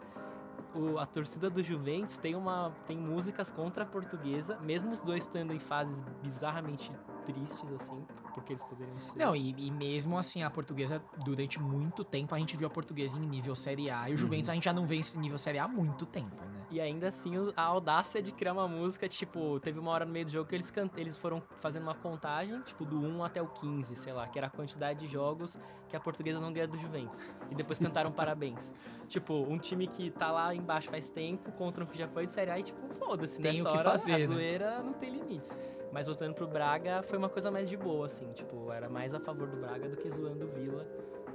[0.78, 5.24] o- a torcida do Juventus tem uma tem músicas contra a portuguesa, mesmo os dois
[5.24, 6.92] estando em fases bizarramente
[7.32, 9.20] tristes assim, porque eles poderiam ser.
[9.20, 13.18] Não, e, e mesmo assim, a portuguesa, durante muito tempo, a gente viu a portuguesa
[13.20, 14.10] em nível Série A.
[14.10, 16.36] E o Juventus a gente já não vê esse nível Série A há muito tempo,
[16.36, 16.66] né?
[16.70, 20.26] E ainda assim, a audácia de criar uma música, tipo, teve uma hora no meio
[20.26, 23.48] do jogo que eles, can- eles foram fazendo uma contagem, tipo, do 1 até o
[23.48, 25.58] 15, sei lá, que era a quantidade de jogos
[25.90, 27.32] que a portuguesa não ganha do Juventus.
[27.50, 28.74] E depois cantaram parabéns.
[29.08, 32.32] Tipo, um time que tá lá embaixo faz tempo contra um que já foi de
[32.32, 34.26] Série A e, tipo, foda-se, Tem nessa o que hora fazer, a né?
[34.26, 35.58] zoeira não tem limites.
[35.92, 39.20] Mas voltando pro Braga, foi uma coisa mais de boa, assim, tipo, era mais a
[39.20, 40.86] favor do Braga do que zoando o Vila.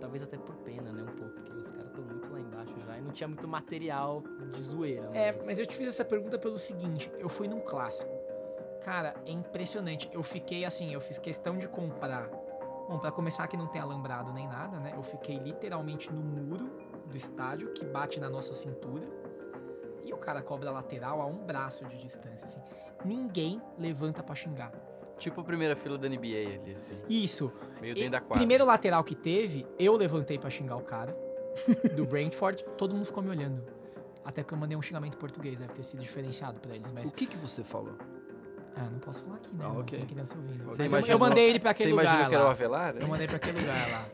[0.00, 2.98] Talvez até por pena, né, um pouco, porque os caras estão muito lá embaixo já
[2.98, 5.08] e não tinha muito material de zoeira.
[5.14, 8.12] É, mas eu te fiz essa pergunta pelo seguinte: eu fui num clássico.
[8.84, 10.10] Cara, é impressionante.
[10.12, 12.28] Eu fiquei assim, eu fiz questão de comprar.
[12.88, 14.92] Bom, pra começar que não tem alambrado nem nada, né?
[14.96, 16.68] Eu fiquei literalmente no muro
[17.06, 19.06] do estádio que bate na nossa cintura.
[20.04, 22.60] E o cara cobra a lateral a um braço de distância, assim.
[23.04, 24.72] Ninguém levanta pra xingar.
[25.18, 26.98] Tipo a primeira fila da NBA ali, assim.
[27.08, 27.52] Isso.
[27.80, 28.38] Meio E- dentro da quadra.
[28.38, 31.16] Primeiro lateral que teve, eu levantei pra xingar o cara
[31.94, 33.62] do Brentford, todo mundo ficou me olhando.
[34.24, 37.10] Até porque eu mandei um xingamento em português, deve ter sido diferenciado pra eles, mas
[37.10, 37.94] O que que você falou?
[38.74, 39.64] Ah, não posso falar aqui, né?
[39.66, 39.98] Ah, ok.
[40.06, 40.64] Tem ouvindo.
[40.64, 42.48] Você Mas eu, mandei ele pra aquele Você lugar que era o.
[42.48, 42.96] Avelar?
[42.96, 44.08] Eu mandei pra aquele lugar lá.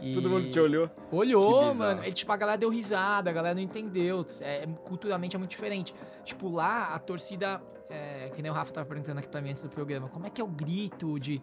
[0.00, 0.88] E- Todo mundo te olhou.
[1.10, 2.02] Olhou, mano.
[2.04, 4.24] Ele, tipo, a galera deu risada, a galera não entendeu.
[4.40, 5.92] É, culturalmente é muito diferente.
[6.24, 7.60] Tipo, lá a torcida.
[7.90, 10.08] É, que nem o Rafa tava perguntando aqui pra mim antes do programa.
[10.08, 11.42] Como é que é o grito de.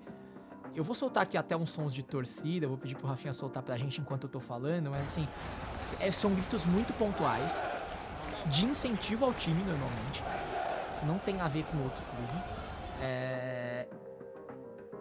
[0.74, 3.78] Eu vou soltar aqui até uns sons de torcida, vou pedir pro Rafinha soltar pra
[3.78, 5.26] gente enquanto eu tô falando, mas assim,
[6.02, 7.66] é, são gritos muito pontuais,
[8.48, 10.22] de incentivo ao time normalmente.
[10.96, 12.44] Isso não tem a ver com outro clube.
[13.02, 13.88] É,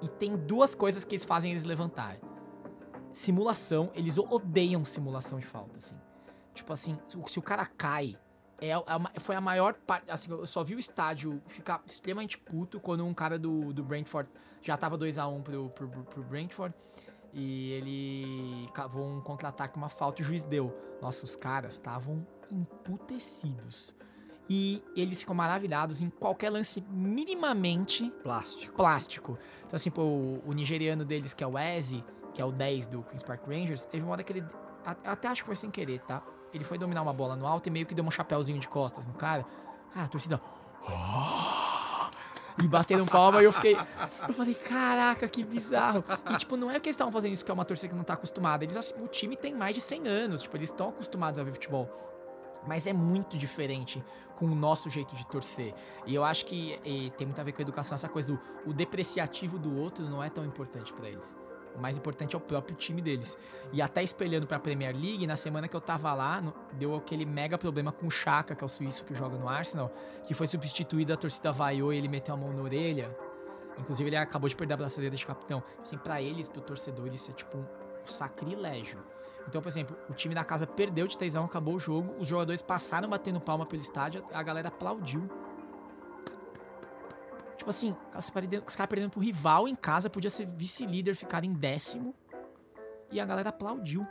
[0.02, 2.20] E tem duas coisas que eles fazem eles levantarem
[3.12, 5.94] simulação, eles odeiam simulação de falta, assim.
[6.52, 8.18] Tipo assim, se o- cara cai,
[8.60, 10.10] é, a ma- foi a maior parte.
[10.10, 14.28] Assim, eu só vi o estádio ficar extremamente puto quando um cara do, do Brentford
[14.62, 16.74] já tava 2x1 pro, pro, pro Brentford.
[17.32, 20.76] E ele cavou um contra-ataque, uma falta, e o juiz deu.
[21.00, 23.94] Nossa, os caras estavam emputecidos.
[24.48, 28.74] E eles ficam maravilhados em qualquer lance minimamente Plástico.
[28.74, 29.38] plástico.
[29.60, 32.04] Então, assim, pô, o, o nigeriano deles, que é o Eze,
[32.34, 34.44] que é o 10 do Queen's Park Rangers, teve uma hora que ele.
[34.84, 36.22] Até acho que foi sem querer, tá?
[36.52, 39.06] Ele foi dominar uma bola no alto e meio que deu um chapéuzinho de costas
[39.06, 39.46] no cara.
[39.94, 40.40] Ah, a torcida.
[42.62, 43.76] E bateram palma e eu fiquei.
[44.28, 46.04] Eu falei, caraca, que bizarro.
[46.30, 48.04] E, tipo, não é que eles estavam fazendo isso que é uma torcida que não
[48.04, 48.62] tá acostumada.
[48.62, 50.42] Eles, assim, o time tem mais de 100 anos.
[50.42, 51.88] Tipo, eles estão acostumados a ver futebol.
[52.66, 54.02] Mas é muito diferente
[54.34, 55.74] com o nosso jeito de torcer.
[56.06, 56.78] E eu acho que
[57.16, 60.22] tem muito a ver com a educação, essa coisa do o depreciativo do outro não
[60.22, 61.36] é tão importante pra eles.
[61.76, 63.36] O mais importante é o próprio time deles.
[63.72, 66.40] E até espelhando pra Premier League, na semana que eu tava lá,
[66.74, 69.90] deu aquele mega problema com o Chaka, que é o suíço que joga no Arsenal,
[70.24, 73.16] que foi substituído, a torcida vaiou e ele meteu a mão na orelha.
[73.76, 75.64] Inclusive, ele acabou de perder a braçadeira de capitão.
[75.82, 77.66] Assim, pra eles, pro torcedor, isso é tipo um
[78.06, 79.00] sacrilégio.
[79.46, 82.14] Então, por exemplo, o time da casa perdeu de 3 a 1, acabou o jogo,
[82.18, 85.28] os jogadores passaram batendo palma pelo estádio, a galera aplaudiu.
[87.56, 92.14] Tipo assim, os caras perdendo pro rival em casa, podia ser vice-líder, ficar em décimo.
[93.10, 94.06] E a galera aplaudiu.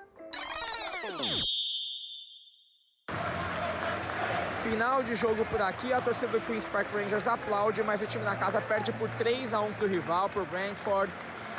[4.64, 8.24] Final de jogo por aqui, a torcida do Queen's Park Rangers aplaude, mas o time
[8.24, 11.12] da casa perde por 3 a 1 pro rival, pro Brentford.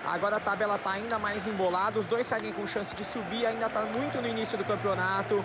[0.07, 3.69] Agora a tabela tá ainda mais embolada, os dois seguem com chance de subir, ainda
[3.71, 5.43] tá muito no início do campeonato.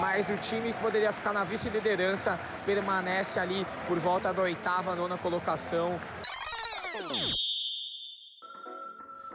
[0.00, 5.16] Mas o time que poderia ficar na vice-liderança permanece ali por volta da oitava, nona
[5.18, 6.00] colocação.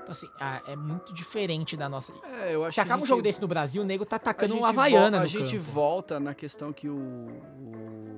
[0.01, 0.29] Então, assim,
[0.67, 2.13] é muito diferente da nossa.
[2.41, 4.17] É, eu acho Se acaba um gente- jogo desse no Brasil, o nego tá a
[4.17, 5.71] atacando gente uma Havaiana A no gente campo.
[5.71, 8.17] volta na questão que o, o,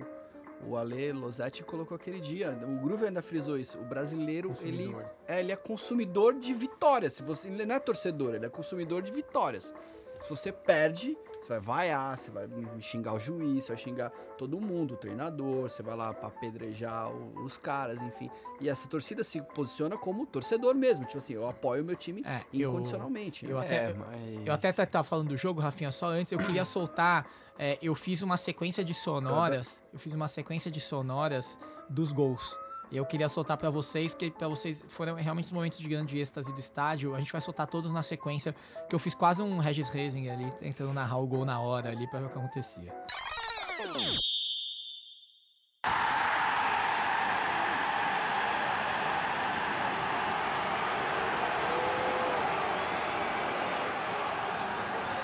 [0.68, 2.58] o Ale Losetti colocou aquele dia.
[2.64, 3.78] O Groove ainda frisou isso.
[3.80, 4.96] O brasileiro, ele
[5.28, 7.14] é, ele é consumidor de vitórias.
[7.14, 9.74] Se você, ele não é torcedor, ele é consumidor de vitórias.
[10.20, 12.48] Se você perde, Você vai vaiar, você vai
[12.82, 17.10] xingar o juiz, você vai xingar todo mundo, o treinador, você vai lá pra apedrejar
[17.12, 18.30] os caras, enfim.
[18.60, 21.06] E essa torcida se posiciona como torcedor mesmo.
[21.06, 23.46] Tipo assim, eu apoio o meu time É, eu- incondicionalmente.
[23.46, 23.54] né?
[23.54, 24.48] Eu até, É, mas...
[24.48, 27.26] eu até tava falando do jogo, Rafinha, só antes, eu queria soltar.
[27.62, 29.84] é, eu fiz uma sequência de sonoras.
[29.92, 32.58] Eu fiz uma sequência de sonoras dos gols.
[32.92, 36.52] Eu queria soltar pra vocês, que pra vocês foram realmente os momentos de grande êxtase
[36.52, 37.14] do estádio.
[37.14, 38.56] A gente vai soltar todos na sequência,
[38.90, 42.10] que eu fiz quase um Regis Rezing ali, tentando narrar o gol na hora ali
[42.10, 42.92] pra ver o que acontecia.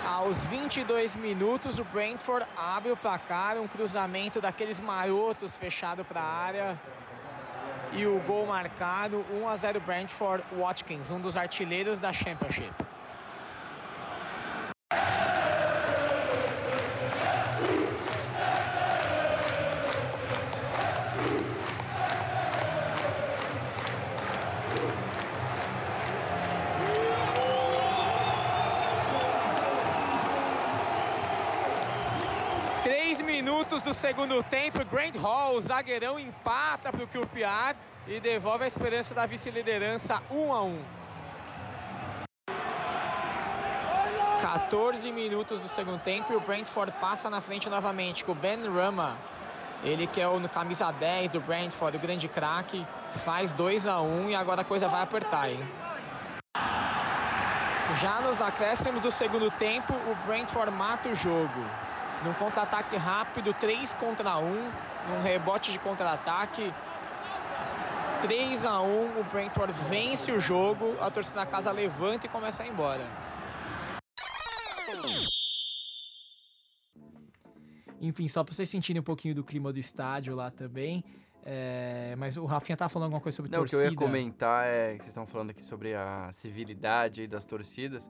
[0.06, 6.26] Aos 22 minutos, o Brentford abre o placar, um cruzamento daqueles marotos fechado para a
[6.26, 6.82] área.
[7.98, 12.74] E o gol marcado, 1 a 0 Brentford Watkins, um dos artilheiros da Championship.
[33.76, 37.76] Minutos do segundo tempo, Grant Hall, zagueirão, empata para o QPR
[38.08, 40.80] e devolve a esperança da vice-liderança 1 a 1.
[44.40, 48.64] 14 minutos do segundo tempo e o Brentford passa na frente novamente com o Ben
[48.66, 49.18] Rama.
[49.84, 54.30] Ele que é o camisa 10 do Brentford, o grande craque, faz 2 a 1
[54.30, 55.60] e agora a coisa vai apertar, hein?
[58.00, 61.85] Já nos acréscimos do segundo tempo, o Brentford mata o jogo.
[62.24, 64.72] Num contra-ataque rápido, 3 contra 1,
[65.10, 66.74] num rebote de contra-ataque.
[68.22, 72.64] 3 a 1, o Brentford vence o jogo, a torcida da casa levanta e começa
[72.64, 73.06] a ir embora.
[78.02, 81.04] Enfim, só pra vocês sentirem um pouquinho do clima do estádio lá também.
[81.48, 83.90] é, mas o Rafinha tava falando alguma coisa sobre Não, o que torcida.
[83.90, 88.10] eu ia comentar é que vocês estão falando aqui sobre a civilidade das torcidas.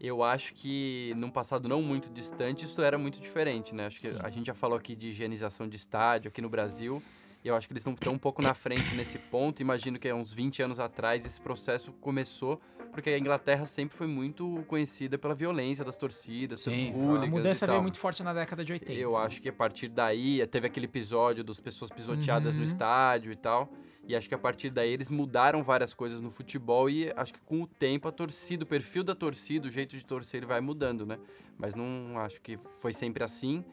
[0.00, 3.86] Eu acho que num passado não muito distante isso era muito diferente, né?
[3.86, 4.18] Acho que Sim.
[4.20, 7.02] a gente já falou aqui de higienização de estádio aqui no Brasil.
[7.44, 9.60] E eu acho que eles estão um pouco na frente nesse ponto.
[9.60, 12.60] Imagino que há uns 20 anos atrás esse processo começou
[12.94, 17.66] porque a Inglaterra sempre foi muito conhecida pela violência das torcidas, seus Sim, a mudança
[17.66, 18.92] veio muito forte na década de 80.
[18.92, 22.66] Eu acho que a partir daí, teve aquele episódio das pessoas pisoteadas no Uhum.
[22.68, 23.68] estádio e tal.
[24.06, 27.40] E acho que a partir daí eles mudaram várias coisas no futebol e acho que
[27.40, 30.60] com o tempo a torcida, o perfil da torcida, o jeito de torcer ele vai
[30.60, 31.18] mudando, né?
[31.58, 33.64] Mas não acho que foi sempre assim.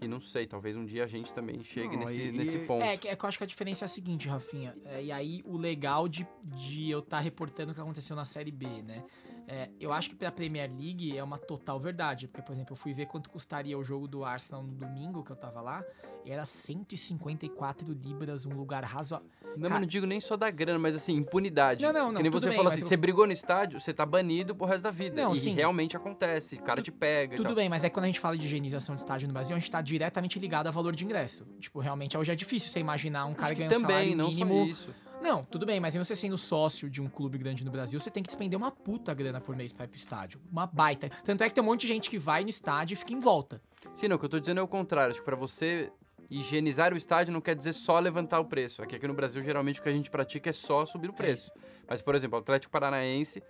[0.00, 2.84] E não sei, talvez um dia a gente também chegue Não, nesse, e- nesse ponto.
[2.84, 4.76] É, que- é que eu acho que a diferença é a seguinte, Rafinha.
[4.84, 8.52] É, e aí, o legal de, de eu estar reportando o que aconteceu na Série
[8.52, 9.02] B, né?
[9.50, 12.28] É, eu acho que pra Premier League é uma total verdade.
[12.28, 15.32] Porque, por exemplo, eu fui ver quanto custaria o jogo do Arsenal no domingo que
[15.32, 15.82] eu tava lá.
[16.24, 19.26] E era 154 libras, um lugar razoável.
[19.42, 21.82] Não, mas Cara- não digo nem só da grana, mas assim, impunidade.
[21.82, 23.80] Não, não, não, Que nem você bem, falou mas assim, eu- você brigou no estádio,
[23.80, 25.20] você tá banido pro resto da vida.
[25.20, 25.54] Não, e sim.
[25.54, 28.46] realmente acontece, o cara te pega Tudo bem, mas é quando a gente fala de
[28.46, 31.46] higienização de estádio no Brasil, a gente tá diretamente ligado a valor de ingresso.
[31.58, 34.64] Tipo, realmente, hoje é difícil você imaginar um cara ganhando um salário não mínimo.
[34.66, 34.94] só isso.
[35.20, 38.22] Não, tudo bem, mas você sendo sócio de um clube grande no Brasil, você tem
[38.22, 40.40] que despender uma puta grana por mês pra ir pro estádio.
[40.50, 41.08] Uma baita.
[41.08, 43.20] Tanto é que tem um monte de gente que vai no estádio e fica em
[43.20, 43.60] volta.
[43.94, 45.10] Sim, não, o que eu tô dizendo é o contrário.
[45.10, 45.92] Acho que pra você
[46.30, 48.80] higienizar o estádio não quer dizer só levantar o preço.
[48.82, 51.52] Aqui, aqui no Brasil, geralmente o que a gente pratica é só subir o preço.
[51.88, 53.42] Mas, por exemplo, o Atlético Paranaense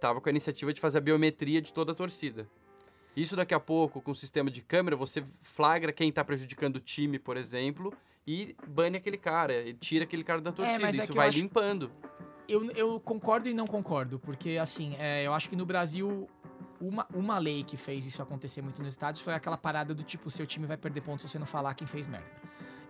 [0.00, 2.46] tava com a iniciativa de fazer a biometria de toda a torcida.
[3.16, 6.80] Isso daqui a pouco, com o sistema de câmera, você flagra quem tá prejudicando o
[6.80, 7.92] time, por exemplo,
[8.26, 10.80] e bane aquele cara, e tira aquele cara da torcida.
[10.80, 11.90] mas é Isso vai acho- limpando.
[12.48, 16.28] Eu, eu concordo e não concordo, porque assim, é, eu acho que no Brasil,
[16.80, 20.30] uma, uma lei que fez isso acontecer muito nos estádios foi aquela parada do tipo,
[20.30, 22.26] seu time vai perder pontos se você não falar quem fez merda.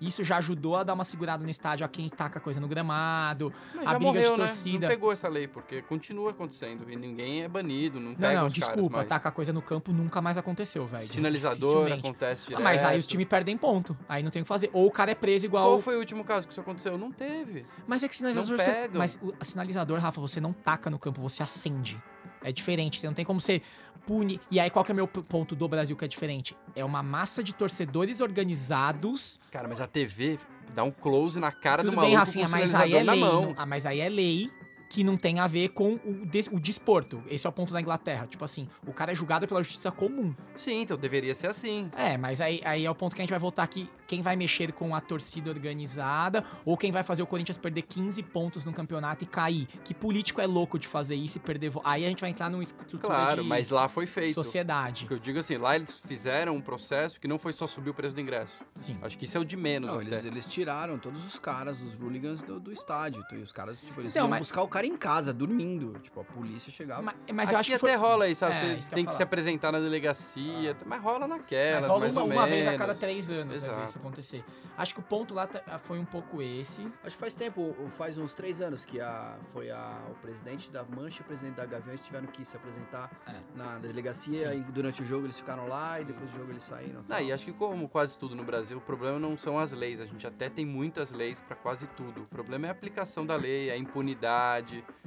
[0.00, 3.52] Isso já ajudou a dar uma segurada no estádio a quem taca coisa no gramado,
[3.74, 4.36] Mas a briga morreu, de né?
[4.36, 4.86] torcida.
[4.86, 6.90] Não pegou essa lei, porque continua acontecendo.
[6.90, 9.08] E ninguém é banido, não Não, pega não, caras desculpa, mais.
[9.08, 11.06] tacar coisa no campo nunca mais aconteceu, velho.
[11.06, 12.62] Sinalizador acontece Ah, direto.
[12.64, 13.96] mas aí os times perdem ponto.
[14.08, 14.70] Aí não tem o que fazer.
[14.72, 15.68] Ou o cara é preso igual.
[15.70, 16.96] Qual foi o último caso que isso aconteceu?
[16.98, 17.64] Não teve.
[17.86, 18.50] Mas é que sinalizador.
[18.50, 18.90] Não você-.
[18.92, 22.00] Mas o sinalizador, Rafa, você não taca no campo, você acende.
[22.42, 23.00] É diferente.
[23.00, 23.60] Você não tem como você
[24.06, 24.40] pune.
[24.50, 26.56] E aí, qual que é o meu ponto do Brasil que é diferente?
[26.74, 29.38] É uma massa de torcedores organizados.
[29.50, 30.38] Cara, mas a TV
[30.74, 33.20] dá um close na cara Tudo do maluco bem, Rafinha, mas aí é lei.
[33.20, 34.50] não- ah, mas aí é lei
[34.88, 37.22] que não tem a ver com o, des- o desporto.
[37.28, 38.26] Esse é o ponto da Inglaterra.
[38.26, 40.34] Tipo assim, o cara é julgado pela justiça comum.
[40.56, 41.90] Sim, então deveria ser assim.
[41.96, 43.88] É, mas aí, aí é o ponto que a gente vai voltar aqui.
[44.06, 48.22] Quem vai mexer com a torcida organizada ou quem vai fazer o Corinthians perder 15
[48.22, 49.66] pontos no campeonato e cair.
[49.84, 51.70] Que político é louco de fazer isso e perder...
[51.70, 54.34] vo- Aí a gente vai entrar numa estrutura Claro, de mas lá foi feito.
[54.34, 55.04] sociedade.
[55.04, 57.90] O que eu digo assim, lá eles fizeram um processo que não foi só subir
[57.90, 58.56] o preço do ingresso.
[58.74, 58.96] Sim.
[59.02, 60.06] Acho que isso é o de menos Não, até.
[60.06, 63.24] eles, eles tiraram todos os caras, os hooligans do, do estádio.
[63.32, 65.98] E os caras, tipo, eles Então, iam mas- buscar o cara em casa, dormindo.
[66.00, 67.02] Tipo, a polícia chegava.
[67.02, 67.94] Mas, mas eu acho que até foi...
[67.94, 68.54] rola isso, sabe?
[68.56, 72.12] É, Você isso tem que se apresentar na delegacia, mas rola naquela, Mas rola mais
[72.12, 74.44] uma, ou uma vez a cada três anos você vê isso acontecer.
[74.76, 76.82] Acho que o ponto lá tá- foi um pouco esse.
[77.04, 80.84] Acho que faz tempo, faz uns três anos que a, foi a, o presidente da
[80.84, 83.32] Mancha e o presidente da Gaviões tiveram que se apresentar É.
[83.54, 84.54] na delegacia.
[84.54, 87.04] E durante o jogo eles ficaram lá e depois do jogo eles saíram.
[87.08, 90.00] Ah, e acho que como quase tudo no Brasil, o problema não são as leis.
[90.00, 92.22] A gente até tem muitas leis pra quase tudo.
[92.22, 94.65] O problema é a aplicação da lei, a impunidade.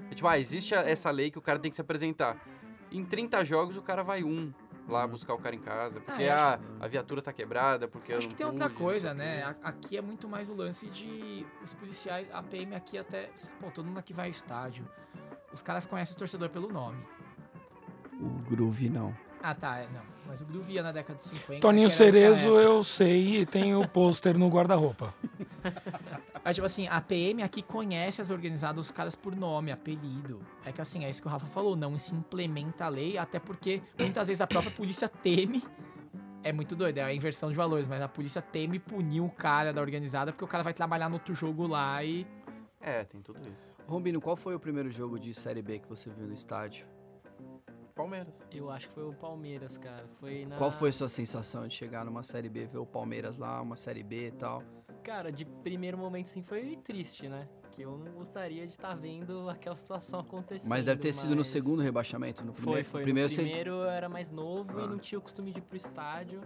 [0.09, 2.37] É tipo, ah, existe a- essa lei que o cara tem que se apresentar.
[2.91, 4.51] Em 30 jogos o cara vai um
[4.87, 8.11] lá buscar o cara em casa, porque eu ah, acho- a viatura tá quebrada, porque
[8.11, 9.43] eu Acho não que tem outra coisa, né?
[9.43, 13.69] A- Aqui é muito mais o lance de os policiais, a PM aqui até, pô,
[13.69, 14.87] todo mundo aqui vai ao estádio.
[15.53, 17.03] Os caras conhecem o torcedor pelo nome.
[18.19, 19.15] O Groove não.
[19.41, 20.01] Ah, tá, é, não.
[20.27, 21.61] Mas o Groove ia na década de 50.
[21.61, 25.13] Toninho Cerezo, eu sei, e tem o pôster no guarda-roupa.
[26.43, 30.39] Mas, tipo assim, a PM aqui conhece as organizadas, os caras por nome, apelido.
[30.65, 33.39] É que, assim, é isso que o Rafa falou, não se implementa a lei, até
[33.39, 35.63] porque muitas vezes a própria polícia teme.
[36.41, 39.73] É muito doido, é a inversão de valores, mas a polícia teme punir o cara
[39.73, 42.25] da organizada porque o cara vai trabalhar no outro jogo lá e.
[42.79, 43.75] É, tem tudo isso.
[43.85, 46.87] Rombino, qual foi o primeiro jogo de Série B que você viu no estádio?
[48.03, 48.33] Palmeiras.
[48.51, 50.05] Eu acho que foi o Palmeiras, cara.
[50.19, 50.55] Foi na.
[50.55, 53.75] Qual foi a sua sensação de chegar numa Série B, ver o Palmeiras lá, uma
[53.75, 54.63] Série B e tal?
[55.03, 57.47] Cara, de primeiro momento, sim, foi triste, né?
[57.71, 60.69] Que eu não gostaria de estar vendo aquela situação acontecendo.
[60.69, 62.43] Mas deve ter sido no mas segundo rebaixamento.
[62.43, 63.01] No Foi, primeiro, foi.
[63.03, 64.83] primeiro no você- primeiro eu era mais novo Ah.
[64.83, 66.41] e não tinha o costume de ir pro estádio.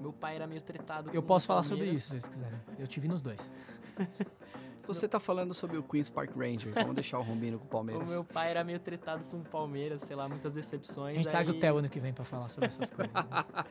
[0.00, 2.58] Meu pai era meio tretado Eu com posso falar sobre isso, se vocês quiserem.
[2.78, 3.52] Eu tive nos dois.
[4.86, 6.72] Você tá falando sobre o Queen's Park Ranger.
[6.74, 8.02] Vamos deixar o Rombino com o Palmeiras.
[8.02, 11.14] O meu pai era meio tretado com o Palmeiras, sei lá, muitas decepções.
[11.14, 13.14] A gente traz o aí- Theo ano que vem pra falar sobre essas coisas.
[13.14, 13.22] né?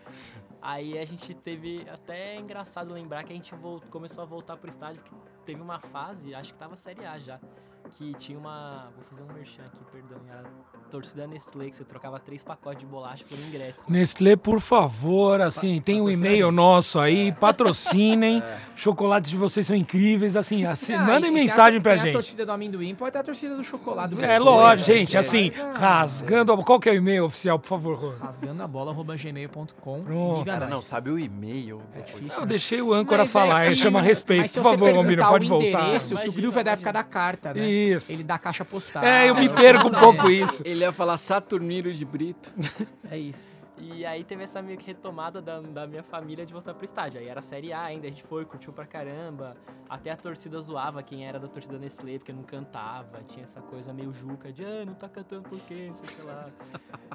[0.61, 1.85] Aí a gente teve.
[1.89, 5.61] Até é engraçado lembrar que a gente volt- começou a voltar pro estádio, porque teve
[5.61, 7.39] uma fase, acho que tava Série A já.
[7.97, 8.87] Que tinha uma.
[8.95, 10.17] Vou fazer um merchan aqui, perdão.
[10.29, 10.43] Era
[10.89, 13.89] torcida Nestlé, que você trocava três pacotes de bolacha por ingresso.
[13.89, 16.55] Nestlé, por favor, assim, tem um e-mail gente.
[16.55, 18.41] nosso aí, patrocinem.
[18.75, 22.01] Chocolates de vocês são incríveis, assim, assim Ah, mandem e tem mensagem a, pra tem
[22.01, 22.13] a gente.
[22.13, 24.15] torcida do amendoim, pode ter a torcida do chocolate.
[24.15, 24.97] do É lógico, né?
[24.97, 26.57] gente, assim, a- rasgando.
[26.63, 28.09] Qual que é o e-mail oficial, por favor, Rô?
[28.19, 30.03] Rasgando a bola, arroba gmail.com.
[30.03, 30.45] Pronto.
[30.45, 31.81] Cara, não, sabe o e-mail?
[31.93, 32.39] É difícil.
[32.39, 32.47] Eu né?
[32.47, 34.41] deixei o âncora Mas é falar, ele que- chama respeito.
[34.41, 35.67] Mas se Por favor, Romino, pode o voltar.
[35.83, 37.61] endereço, que o Groove é da época da carta, né?
[37.89, 38.11] Isso.
[38.11, 39.03] Ele dá caixa postal.
[39.03, 39.55] É, eu me né?
[39.55, 40.61] perco um pouco isso.
[40.65, 42.51] Ele ia falar Saturnino de Brito.
[43.09, 43.51] É isso.
[43.81, 47.19] E aí teve essa meio que retomada da, da minha família de voltar pro estádio.
[47.19, 49.57] Aí era Série A ainda, a gente foi, curtiu pra caramba.
[49.89, 53.23] Até a torcida zoava quem era da torcida Nestlé, porque não cantava.
[53.27, 56.11] Tinha essa coisa meio juca de, ah, não tá cantando por quê, não sei o
[56.11, 56.49] que lá.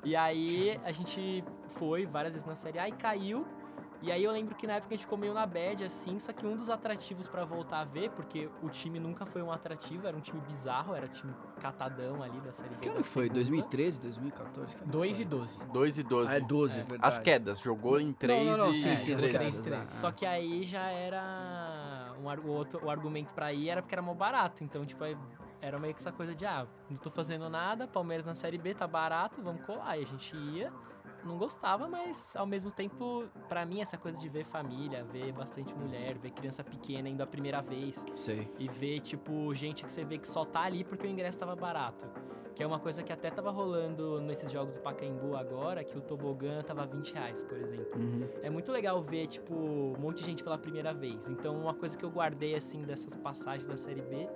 [0.05, 3.47] e aí a gente foi várias vezes na Série A e caiu.
[4.03, 6.33] E aí eu lembro que na época a gente ficou meio na bad, assim, só
[6.33, 10.07] que um dos atrativos pra voltar a ver, porque o time nunca foi um atrativo,
[10.07, 12.77] era um time bizarro, era time catadão ali da Série B.
[12.81, 13.25] Que ano foi?
[13.25, 13.41] segunda.
[13.41, 14.77] 2013, 2014?
[14.77, 15.25] Que ano 2 foi?
[15.25, 15.59] e 12.
[15.73, 16.33] 2 e 12.
[16.33, 17.01] Ah, é 12, é verdade.
[17.03, 19.31] As quedas, jogou em 3 não, não, e sim, sim, as 13.
[19.31, 19.79] quedas, três.
[19.79, 19.85] né?
[19.85, 22.13] Só que aí já era.
[22.21, 24.63] Um, o, outro, o argumento pra ir era porque era mais barato.
[24.63, 25.17] Então, tipo, aí
[25.61, 28.75] era meio que essa coisa de, ah, não tô fazendo nada, Palmeiras na Série B
[28.75, 29.99] tá barato, vamos colar.
[29.99, 30.73] E a gente ia,
[31.27, 35.75] não gostava, mas ao mesmo tempo, pra mim, essa coisa de ver família, ver bastante
[35.75, 38.51] mulher, ver criança pequena indo a primeira vez Sei.
[38.59, 41.57] e ver, tipo, gente que você vê que só tá ali porque o ingresso tava
[41.57, 42.07] barato.
[42.55, 46.01] Que é uma coisa que até tava rolando nesses jogos do Pacaembu agora, que o
[46.01, 48.01] tobogã tava 20 reais, por exemplo.
[48.01, 48.29] Uhum.
[48.43, 51.29] É muito legal ver, tipo, um monte de gente pela primeira vez.
[51.29, 54.27] Então, uma coisa que eu guardei, assim, dessas passagens da Série B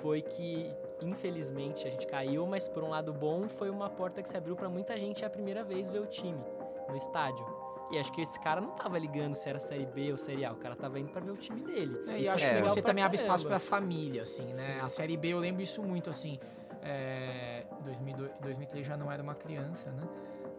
[0.00, 4.28] foi que, infelizmente, a gente caiu, mas por um lado bom, foi uma porta que
[4.28, 6.40] se abriu pra muita gente a primeira vez ver o time
[6.88, 7.44] no estádio.
[7.90, 10.52] E acho que esse cara não tava ligando se era Série B ou Série A,
[10.52, 11.98] o cara tava indo pra ver o time dele.
[12.08, 14.80] É, e acho é que você também abre espaço pra família, assim, né?
[14.82, 16.38] A Série B, eu lembro isso muito, assim.
[16.82, 20.02] É, 2002, 2003 já não era uma criança, né?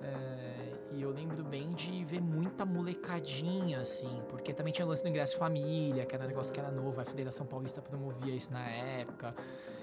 [0.02, 0.50] É,
[0.94, 5.10] e eu lembro bem de ver muita molecadinha, assim, porque também tinha o lance do
[5.10, 8.67] ingresso família, que era um negócio que era novo, a Federação Paulista promovia isso na
[8.67, 9.36] época.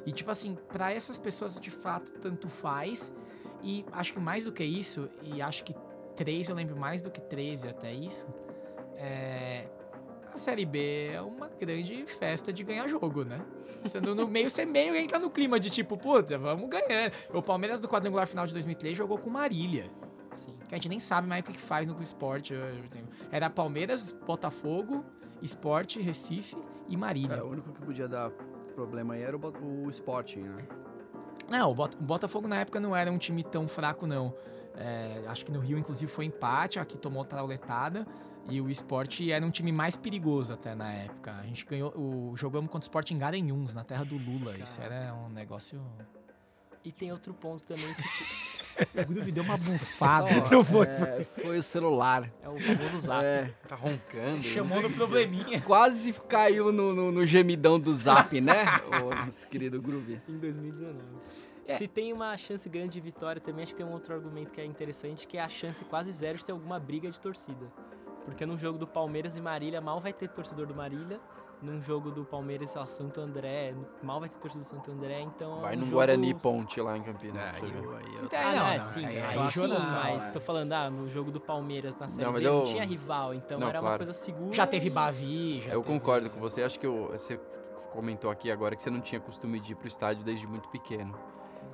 [0.04, 3.14] E, tipo assim, pra essas pessoas, de fato, tanto faz.
[3.62, 5.74] E acho que mais do que isso, e acho que
[6.16, 8.26] 3 eu lembro mais do que 13 até isso,
[8.96, 9.68] é,
[10.32, 13.40] a Série B é uma grande festa de ganhar jogo, né?
[13.84, 17.12] Sendo no meio, você meio entra no clima de tipo, puta, vamos ganhando.
[17.32, 19.90] O Palmeiras do quadrangular final de 2003 jogou com Marília.
[20.36, 20.54] Sim.
[20.68, 22.54] Que a gente nem sabe mais o que que faz no esporte.
[23.30, 25.04] Era Palmeiras, Botafogo,
[25.42, 26.56] Esporte, Recife
[26.88, 27.36] e Marília.
[27.36, 28.30] É, o único que podia dar
[28.74, 30.66] problema aí era o, o Sporting, né?
[31.48, 34.34] Não, o Bota- o Botafogo na época não era um time tão fraco, não.
[34.74, 38.06] É, acho que no Rio, inclusive, foi empate, aqui tomou trauletada.
[38.48, 41.32] E o esporte era um time mais perigoso até na época.
[41.32, 41.92] A gente ganhou.
[41.96, 44.56] O, jogamos contra o esporte em Garanhuns, na terra do Lula.
[44.56, 45.82] Isso era um negócio.
[46.84, 48.02] E tem outro ponto também que
[48.94, 50.28] O Groove deu uma bufada.
[50.50, 50.86] Não foi.
[50.86, 52.30] É, foi o celular.
[52.42, 53.24] é o famoso zap.
[53.24, 54.42] É, Tá roncando.
[54.42, 55.60] Chamou no probleminha.
[55.62, 58.64] quase caiu no, no- no gemidão do zap, né?
[59.04, 60.20] o nosso querido Groove.
[60.28, 60.98] Em 2019.
[61.68, 61.76] É.
[61.78, 64.60] Se tem uma chance grande de vitória, também acho que tem um outro argumento que
[64.60, 67.66] é interessante, que é a chance quase zero de ter alguma briga de torcida.
[68.24, 71.20] Porque num jogo do Palmeiras e Marília, mal vai ter torcedor do Marília.
[71.62, 75.22] Num jogo do Palmeiras sei lá, Santo André, mal vai ter torcedor do Santo André,
[75.22, 75.58] então...
[75.58, 77.38] é Vai um no jogo- Guarani Ponte lá em Campinas.
[77.42, 80.30] É, aí eu- Então, Ah, não, não, é não, sim, aí- aí, aí sim, mas
[80.30, 83.32] tô falando, ah, no jogo do Palmeiras na Série Não, B não eu- tinha rival,
[83.32, 83.98] então Não, era uma claro.
[84.00, 84.52] coisa segura.
[84.52, 86.62] Já teve Bavi, já Eu teve- concordo com você.
[86.62, 87.40] Acho que eu- você
[87.90, 91.18] comentou aqui agora que você não tinha costume de ir pro estádio desde muito pequeno.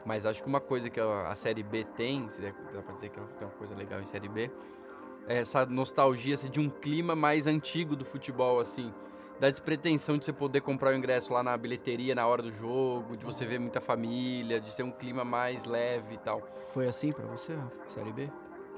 [0.07, 3.09] Mas acho que uma coisa que a, a Série B tem, se dá pra dizer
[3.11, 4.49] que tem uma coisa legal em Série B,
[5.26, 8.93] é essa nostalgia assim, de um clima mais antigo do futebol, assim.
[9.41, 13.16] Da despretensão de você poder comprar o ingresso lá na bilheteria na hora do jogo,
[13.16, 16.41] de você ver muita família, de ser um clima mais leve e tal.
[16.68, 17.72] Foi assim pra você, Rafa?
[17.89, 18.30] Série B?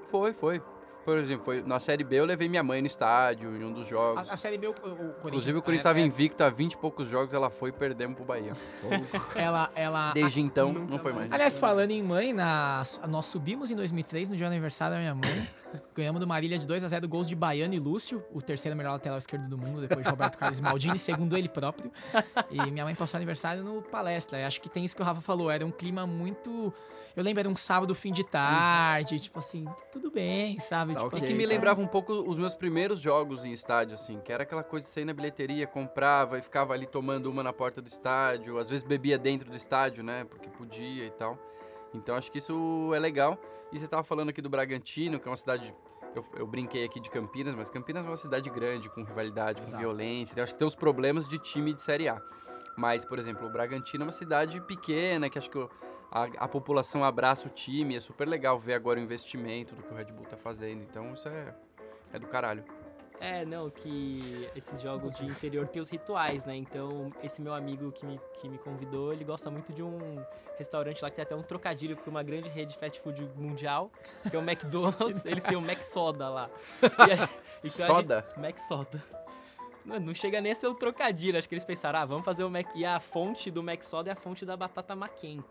[0.07, 0.63] Foi, foi.
[1.05, 3.87] Por exemplo, foi, na Série B eu levei minha mãe no estádio, em um dos
[3.87, 4.27] jogos.
[4.27, 5.19] A, a Série B, o, o Corinthians...
[5.27, 7.73] Inclusive o Corinthians é- estava é- invicto há 20 e poucos jogos, ela foi e
[7.73, 8.55] perdemos pro Bahia.
[9.37, 11.31] Ela, ela, Desde então, não foi mais.
[11.31, 15.15] Aliás, falando em mãe, nas- nós subimos em 2003, no dia do aniversário da minha
[15.15, 15.47] mãe.
[15.95, 18.93] Ganhamos do Marília de 2 a 0 gols de Baiano e Lúcio, o terceiro melhor
[18.93, 21.91] lateral esquerdo do mundo, depois de Roberto Carlos Maldini, segundo ele próprio.
[22.51, 24.39] E minha mãe passou aniversário no palestra.
[24.39, 26.73] E acho que tem isso que o Rafa falou, era um clima muito.
[27.17, 30.95] Eu lembro, era um sábado, fim de tarde, tipo assim, tudo bem, sabe?
[30.95, 31.19] Tá tipo ok.
[31.21, 31.49] assim, Que me tá.
[31.49, 34.93] lembrava um pouco os meus primeiros jogos em estádio, assim, que era aquela coisa de
[34.93, 38.83] sair na bilheteria, comprava e ficava ali tomando uma na porta do estádio, às vezes
[38.83, 41.39] bebia dentro do estádio, né, porque podia e tal.
[41.95, 43.39] Então acho que isso é legal.
[43.75, 45.75] E você tava falando aqui do Bragantino, que é uma cidade.
[46.15, 49.67] Eu, eu brinquei aqui de Campinas, mas Campinas é uma cidade grande, com rivalidade, com
[49.67, 49.83] Exato.
[49.83, 50.39] violência.
[50.39, 52.23] Eu acho que tem os problemas de time de Série A.
[52.77, 55.59] Mas, por exemplo, o Bragantino é uma cidade pequena, que acho que
[56.09, 57.97] a, a população abraça o time.
[57.97, 60.85] É super legal ver agora o investimento do que o Red Bull tá fazendo.
[60.85, 61.53] Então isso é,
[62.13, 62.65] é do caralho.
[63.25, 66.55] É, não, que esses jogos de interior tem os rituais, né?
[66.57, 69.99] Então, esse meu amigo que me, que me convidou, ele gosta muito de um
[70.59, 73.91] restaurante lá que tem até um trocadilho com uma grande rede de fast food mundial,
[74.31, 75.25] que é o McDonald's.
[75.25, 76.51] Eles têm o Mac Soda lá.
[76.83, 77.29] E a-
[77.65, 78.25] então a Soda?
[78.29, 79.03] gente- Mac Soda.
[79.85, 81.39] Não, não chega nem a ser um trocadilho.
[81.39, 82.67] Acho que eles pensaram, ah, vamos fazer o Mac.
[82.75, 85.43] E a fonte do Mac Soda é a fonte da batata McCain.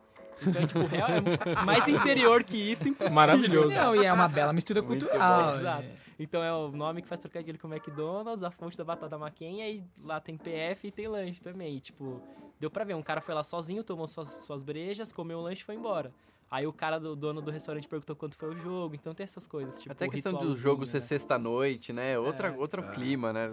[0.41, 1.21] Então, tipo, real, é
[1.63, 3.13] mais interior que isso, impossível.
[3.13, 3.75] Maravilhoso.
[3.75, 5.41] Não, e é uma bela mistura Muito cultural.
[5.43, 5.57] bom, né?
[5.57, 6.02] exato.
[6.19, 9.57] Então é o nome que faz trocadilho com o McDonald's, a fonte da batata McCain,
[9.57, 11.75] e aí lá tem PF e tem lanche também.
[11.77, 12.21] E, tipo,
[12.59, 15.61] deu pra ver, um cara foi lá sozinho, tomou suas, suas brejas, comeu o lanche
[15.61, 16.13] e foi embora.
[16.51, 19.47] Aí o cara do dono do restaurante perguntou quanto foi o jogo, então tem essas
[19.47, 21.05] coisas, tipo, Até a questão do jogo ser né?
[21.05, 22.19] sexta-noite, né?
[22.19, 22.51] Outra, É.
[22.51, 22.91] outro É.
[22.93, 23.47] clima, né?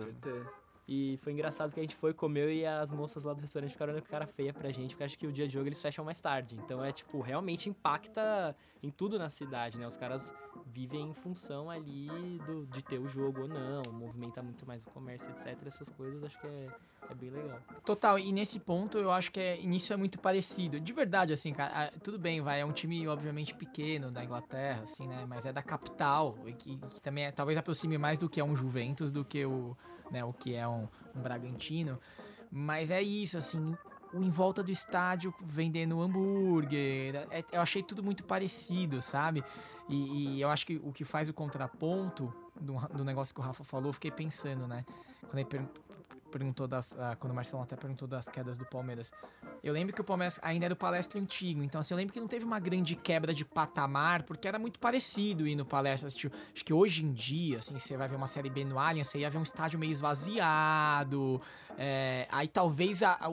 [0.87, 3.93] E foi engraçado que a gente foi, comeu e as moças lá do restaurante ficaram
[3.93, 6.05] olhando com cara feia pra gente, porque acho que o dia de jogo eles fecham
[6.05, 6.57] mais tarde.
[6.57, 9.87] Então é tipo, realmente impacta em tudo na cidade, né?
[9.87, 10.35] Os caras
[10.73, 12.09] vivem em função ali
[12.47, 15.59] do, de ter o jogo ou não, movimenta muito mais o comércio, etc.
[15.67, 16.69] Essas coisas acho que é,
[17.11, 17.59] é bem legal.
[17.85, 20.81] Total, e nesse ponto eu acho que é, nisso é muito parecido.
[20.81, 25.07] De verdade, assim, cara, tudo bem, vai, é um time obviamente pequeno da Inglaterra, assim,
[25.07, 25.25] né?
[25.29, 28.45] Mas é da capital, e que, que também é, talvez aproxime mais do que é
[28.45, 29.77] um Juventus do que o,
[30.11, 31.99] né, o que é um, um Bragantino.
[32.51, 33.77] Mas é isso, assim,
[34.13, 37.27] o em volta do estádio vendendo hambúrguer.
[37.31, 39.43] é- eu achei tudo muito parecido, sabe?
[39.89, 43.43] E, e eu acho que o que faz o contraponto do, do negócio que o
[43.45, 44.85] Rafa falou, eu fiquei pensando, né?
[45.23, 45.69] Quando ele per-
[46.31, 46.97] perguntou das.
[46.99, 49.13] ah, quando o Marcelo até perguntou das quedas do Palmeiras.
[49.63, 52.21] Eu lembro que o Palmeiras ainda era o palestra antigo, então assim, eu lembro que
[52.21, 56.33] não teve uma grande quebra de patamar, porque era muito parecido ir no palestra assistir.
[56.55, 59.19] Acho que hoje em dia, assim, você vai ver uma série B no Allianz, você
[59.19, 61.41] ia ver um estádio meio esvaziado.
[61.77, 63.31] é, aí talvez a, a,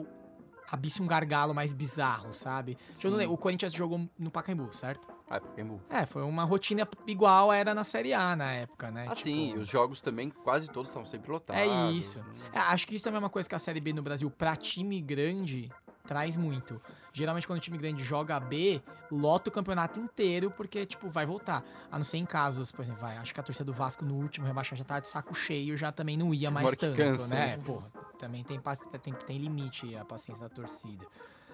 [0.70, 2.76] abisse um gargalo mais bizarro, sabe?
[3.02, 5.08] Lembro, o Corinthians jogou no Pacaembu, certo?
[5.28, 5.80] Ah, Pacaembu.
[5.88, 9.06] É, foi uma rotina igual era na Série A na época, né?
[9.08, 11.60] Ah, sim, Tipo, os jogos também, quase todos estão sempre lotados.
[11.60, 12.24] É isso.
[12.52, 14.54] É, acho que isso também é uma coisa que a Série B no Brasil, pra
[14.56, 15.70] time grande,
[16.06, 16.80] traz muito.
[17.18, 21.64] Geralmente quando o time grande joga B, lota o campeonato inteiro porque, tipo, vai voltar.
[21.90, 24.14] A não ser em casos, por exemplo, vai, acho que a torcida do Vasco no
[24.14, 27.56] último rebaixamento já tá de saco cheio, já também não ia mais tanto, cansa, né?
[27.56, 27.62] né?
[27.64, 28.60] Porra, também tem,
[29.02, 31.04] tem, tem limite a paciência da torcida.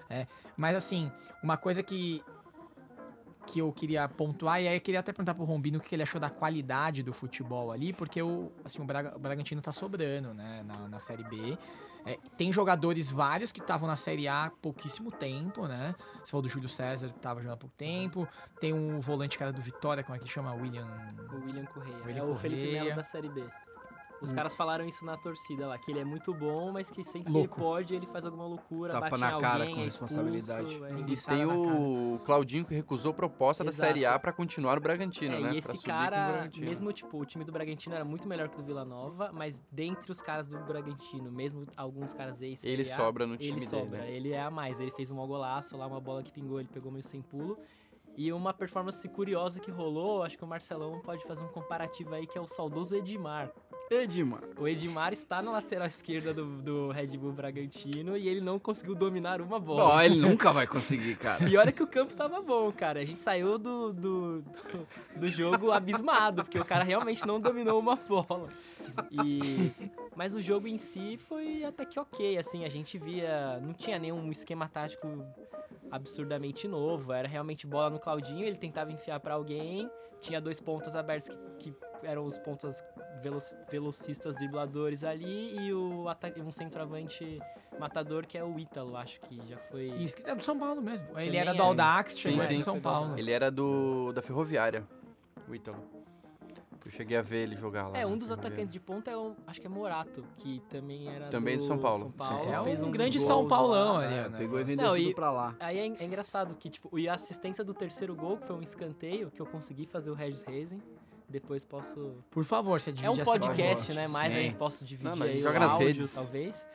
[0.07, 1.11] É, mas assim,
[1.41, 2.23] uma coisa que
[3.47, 6.01] que eu queria pontuar, e aí eu queria até perguntar pro Rombino o que ele
[6.01, 10.33] achou da qualidade do futebol ali, porque o, assim, o, Braga- o Bragantino tá sobrando,
[10.33, 11.55] né, na, na Série B.
[12.05, 15.95] É, tem jogadores vários que estavam na Série A há pouquíssimo tempo, né?
[16.23, 18.27] Você falou do Júlio César, que tava jogando há pouco tempo.
[18.59, 20.53] Tem um volante cara do Vitória, como é que chama?
[20.53, 20.85] William...
[21.31, 22.03] O William Correia.
[22.05, 22.83] William é o Felipe Correia.
[22.83, 23.43] Melo da Série B.
[24.25, 27.31] Os caras falaram isso na torcida lá, que ele é muito bom, mas que sempre
[27.31, 27.55] Louco.
[27.55, 30.73] que ele pode, ele faz alguma loucura, Tapa bate na alguém, cara com é responsabilidade.
[30.73, 31.11] expulso, é.
[31.11, 33.87] E tem o Claudinho que recusou proposta da Exato.
[33.87, 35.53] Série A pra continuar o Bragantino, É, né?
[35.53, 38.65] e esse cara, mesmo tipo, o time do Bragantino era muito melhor que o do
[38.65, 43.37] Vila Nova, mas dentre os caras do Bragantino, mesmo alguns caras ex Ele sobra no
[43.37, 44.11] time ele dele, sobra, né?
[44.11, 44.79] ele é a mais.
[44.79, 47.57] Ele fez um golaço lá, uma bola que pingou, ele pegou meio sem pulo.
[48.17, 52.25] E uma performance curiosa que rolou, acho que o Marcelão pode fazer um comparativo aí,
[52.25, 53.51] que é o saudoso Edmar.
[53.91, 54.41] Edmar.
[54.57, 58.95] O Edmar está na lateral esquerda do, do Red Bull Bragantino e ele não conseguiu
[58.95, 60.03] dominar uma bola.
[60.03, 61.47] Ele nunca vai conseguir, cara.
[61.47, 63.01] E olha que o campo tava bom, cara.
[63.01, 64.87] A gente saiu do, do, do,
[65.17, 68.49] do jogo abismado, porque o cara realmente não dominou uma bola.
[69.11, 69.71] E,
[70.15, 73.59] mas o jogo em si foi até que ok, assim, a gente via.
[73.59, 75.07] Não tinha nenhum esquema tático
[75.91, 77.13] absurdamente novo.
[77.13, 79.89] Era realmente bola no Claudinho, ele tentava enfiar pra alguém.
[80.19, 81.29] Tinha dois pontas abertos
[81.59, 82.83] que, que eram os pontas
[83.21, 86.05] velo- velocistas dribladores ali e o
[86.37, 87.39] um centroavante
[87.77, 89.87] matador que é o Ítalo, acho que já foi.
[89.97, 91.07] Isso, que é do São Paulo mesmo.
[91.17, 91.65] Ele Também era do é.
[91.65, 92.63] Audax, chegou Sim, sim.
[92.63, 93.19] São do Paulo.
[93.19, 94.87] Ele era do da Ferroviária,
[95.47, 95.77] o Ítalo.
[96.85, 97.97] Eu cheguei a ver ele jogar lá.
[97.97, 98.47] É, um dos Ferroviária.
[98.49, 101.79] atacantes de ponta é o, acho que é Morato, que também era Também do São
[101.79, 101.99] Paulo.
[101.99, 103.49] São Paulo É fez um dos grande São lá.
[103.49, 104.37] Paulão ali, É, né?
[104.37, 105.55] pegou e vendeu Não, tudo e- pra lá.
[105.59, 108.61] Aí é, é engraçado que, tipo, e a assistência do terceiro gol, que foi um
[108.61, 110.79] escanteio, que eu consegui fazer o Regis Reisen.
[111.27, 112.17] Depois posso.
[112.29, 114.07] Por favor, você divide É um podcast, né?
[114.07, 114.39] Mais Sim.
[114.39, 116.13] aí posso dividir Não, mas aí joga o nas áudio, redes.
[116.13, 116.67] talvez.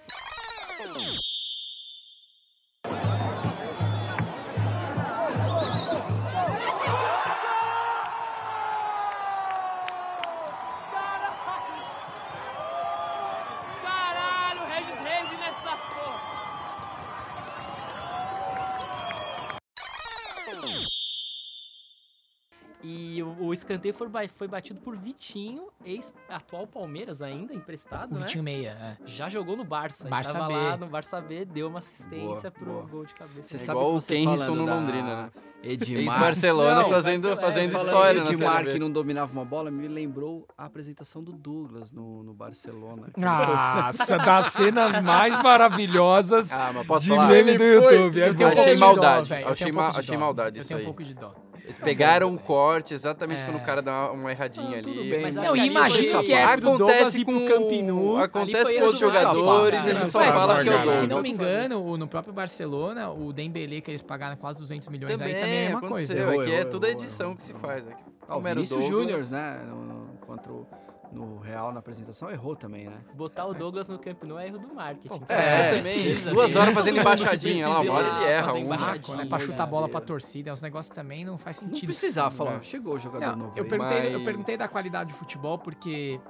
[23.71, 28.21] Escanteio foi, foi batido por Vitinho, ex-atual Palmeiras ainda, emprestado, O né?
[28.21, 28.97] Vitinho Meia, é.
[29.07, 30.09] Já jogou no Barça.
[30.09, 30.55] Barça tava B.
[30.55, 32.83] lá no Barça B, deu uma Boa, assistência pro boa.
[32.87, 33.49] gol de cabeça.
[33.49, 35.31] Você É sabe igual que o falando no Londrina, né?
[35.63, 36.15] Edmar.
[36.17, 41.23] Fazendo, Barcelona, fazendo Falando história Edmar que não dominava uma bola, me lembrou a apresentação
[41.23, 43.09] do Douglas no, no Barcelona.
[43.17, 47.29] Nossa, das cenas mais maravilhosas Ah, de falar?
[47.29, 48.21] meme do YouTube.
[48.23, 49.99] É Eu tenho um pouco Achei de dó, maldade, velho, eu achei um pouco ma-
[49.99, 50.21] achei dó.
[50.21, 50.87] maldade Eu isso tenho um aí.
[50.87, 51.35] pouco de dó.
[51.65, 53.47] Eles pegaram um corte exatamente É.
[53.47, 55.11] quando o cara dá uma erradinha Ah, tudo ali.
[55.11, 58.17] bem, Mas Não, imagina que é Acontece com pro Campinu.
[58.19, 61.23] Acontece com os jogadores, a gente só fala se, que é o não- se não
[61.23, 65.29] me engano, o- no próprio Barcelona, o Dembele que eles pagaram quase 200 milhões aí
[65.29, 66.13] Também, também é a mesma coisa.
[66.13, 66.25] Aqui é
[66.61, 67.87] errou, toda errou, edição que se faz.
[67.87, 68.03] Aqui.
[68.29, 68.89] Ah, o o Vinícius Douglas.
[68.89, 69.61] Júnior, né?
[69.69, 70.67] No, no- contra o,
[71.13, 72.99] no Real na apresentação, errou também, né?
[73.15, 75.23] Botar o Douglas no Camp Nou é erro do marketing.
[75.29, 75.81] é, também.
[75.83, 76.61] precisa, Duas né?
[76.61, 79.27] horas fazendo embaixadinha lá, uma hora ele erra, um Saco, né?
[79.27, 81.89] Pra chutar a bola pra torcida, é uns negócios que também não faz Não sentido.
[81.89, 82.63] precisava falar, né?
[82.63, 83.69] chegou o jogador Não, novo eu aí.
[83.69, 86.21] perguntei, eu Mas- perguntei da qualidade de futebol porque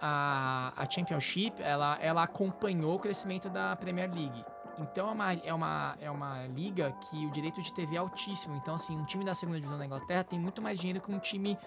[0.00, 4.44] a, a Championship ela, ela acompanhou o crescimento da Premier League.
[4.78, 8.54] Então é uma, é, uma, é uma liga que o direito de TV é altíssimo.
[8.54, 11.18] Então, assim, um time da segunda divisão da Inglaterra tem muito mais dinheiro que um
[11.18, 11.58] time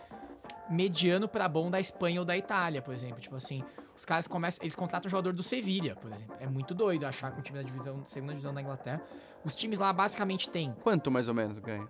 [0.69, 3.19] mediano pra bom da Espanha ou da Itália, por exemplo.
[3.19, 3.63] Tipo assim,
[3.95, 4.63] os caras começam.
[4.63, 6.35] Eles contratam o jogador do Sevilha, por exemplo.
[6.39, 9.01] É muito doido achar que um time da divisão, segunda divisão da Inglaterra.
[9.43, 10.73] Os times lá basicamente têm.
[10.81, 11.87] Quanto mais ou menos ganha?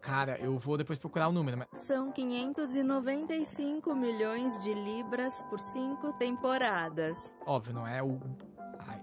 [0.00, 1.68] Cara, eu vou depois procurar o número, mas.
[1.80, 7.34] São 595 milhões de libras por cinco temporadas.
[7.46, 8.20] Óbvio, não é o.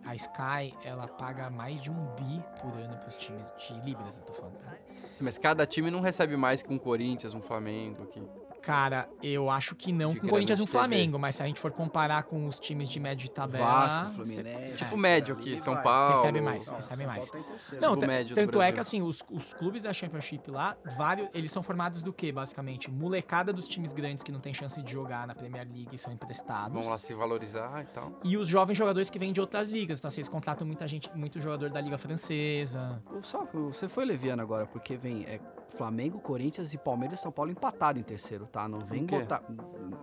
[0.05, 4.23] A, Sky, ela paga mais de um bi por ano pros times de Libras, eu
[4.23, 4.77] tô falando, tá?
[5.17, 8.21] Sim, Mas cada time não recebe mais que um Corinthians, um Flamengo aqui.
[8.61, 10.67] Cara, eu acho que não De com o Corinthians e o.
[10.67, 13.65] Flamengo, mas se a gente for comparar com os times de médio de tabela.
[13.65, 14.77] Vasco, você- Fluminense.
[14.77, 14.97] Tipo É.
[14.97, 15.81] médio aqui, São.
[15.81, 16.15] Paulo.
[16.15, 17.31] Recebe mais, Não, recebe mais.
[17.31, 17.39] Tá.
[17.81, 21.63] Não, do tanto é que assim, os, os clubes da Championship lá, vários, eles são
[21.63, 22.89] formados do quê, basicamente?
[22.91, 26.13] Molecada dos times grandes que não tem chance de jogar na Premier League e são
[26.13, 26.71] emprestados.
[26.73, 28.11] Vão lá se valorizar e tal.
[28.23, 29.97] E os jovens jogadores que vêm de outras ligas.
[29.99, 33.01] Então, assim, eles contratam muita gente, muito jogador da Liga Francesa.
[33.23, 35.39] Só, você foi leviano agora, porque vem é,
[35.69, 38.67] Flamengo, Corinthians e Palmeiras e São Paulo empataram em terceiro, tá?
[38.67, 39.43] Não vem botar.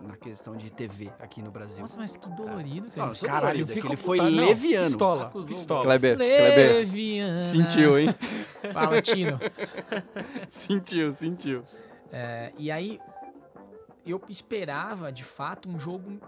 [0.01, 1.81] na questão de TV aqui no Brasil.
[1.81, 3.09] Nossa, mas que dolorido, Não, cara.
[3.09, 4.85] eu sou Caralho, dolorido, ele foi não, leviano.
[4.87, 5.83] Pistola, Acusou pistola.
[5.83, 6.71] Kleber, Kleber.
[6.73, 7.41] Leviana.
[7.41, 8.09] Sentiu, hein?
[8.73, 9.39] Fala, Tino.
[10.49, 11.63] sentiu, sentiu.
[12.11, 12.99] É, e aí,
[14.05, 16.19] eu esperava, de fato, um jogo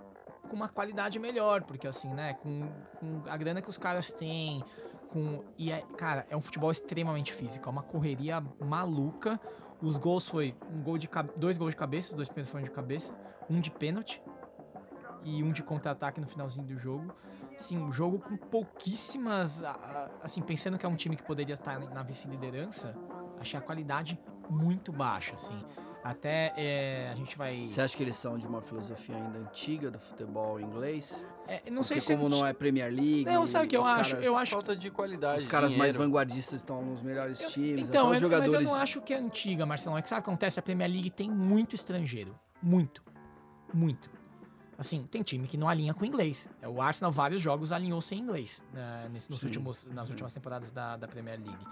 [0.48, 2.70] com uma qualidade melhor, porque assim, né, com,
[3.00, 4.64] com a grana que os caras têm,
[5.08, 5.44] com...
[5.58, 9.40] E, é, cara, é um futebol extremamente físico, é uma correria maluca.
[9.82, 13.16] Os gols foi um gol de dois gols de cabeça, dois foram de cabeça,
[13.50, 14.22] um de pênalti
[15.24, 17.14] e um de contra-ataque no finalzinho do jogo.
[17.58, 19.64] Sim, um jogo com pouquíssimas,
[20.22, 22.96] assim, pensando que é um time que poderia estar na vice-liderança,
[23.40, 24.20] achei a qualidade
[24.50, 25.60] muito baixa, assim.
[26.04, 27.68] Até é, a gente vai.
[27.68, 31.26] Você acha que eles são de uma filosofia ainda antiga do futebol inglês?
[31.48, 33.24] É, não sei Porque se como não é Premier League.
[33.26, 34.10] Não, sabe o que eu os acho?
[34.12, 35.42] caras- Eu acho Falta de qualidade.
[35.42, 36.00] Os caras mais dinheiro.
[36.00, 37.88] vanguardistas estão nos melhores times.
[37.88, 38.68] Então, até os eu, mas jogadores.
[38.70, 39.96] eu não acho que é antiga, Marcelão.
[39.98, 40.60] É que sabe o que acontece?
[40.60, 42.34] A Premier League tem muito estrangeiro.
[42.64, 43.04] Muito.
[43.74, 44.10] Muito.
[44.82, 46.50] Assim, tem time que não alinha com inglês.
[46.60, 50.98] É, O Arsenal, vários jogos, alinhou sem inglês né, nos últimos, nas últimas temporadas da,
[50.98, 51.64] da Premier League.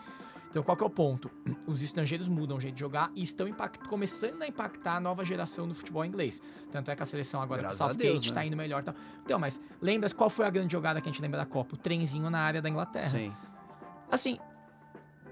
[0.48, 1.30] Então, qual que é o ponto?
[1.66, 5.26] Os estrangeiros mudam o jeito de jogar e estão impact- começando a impactar a nova
[5.26, 6.40] geração do futebol inglês.
[6.72, 8.34] Tanto é que a seleção agora Graças com o Southgate Deus, né?
[8.36, 8.84] tá indo melhor.
[8.84, 8.94] Tal.
[9.26, 11.74] Então, mas lembra qual foi a grande jogada que a gente lembra da Copa?
[11.74, 13.10] O trenzinho na área da Inglaterra.
[13.10, 13.34] Sim.
[14.12, 14.38] Assim,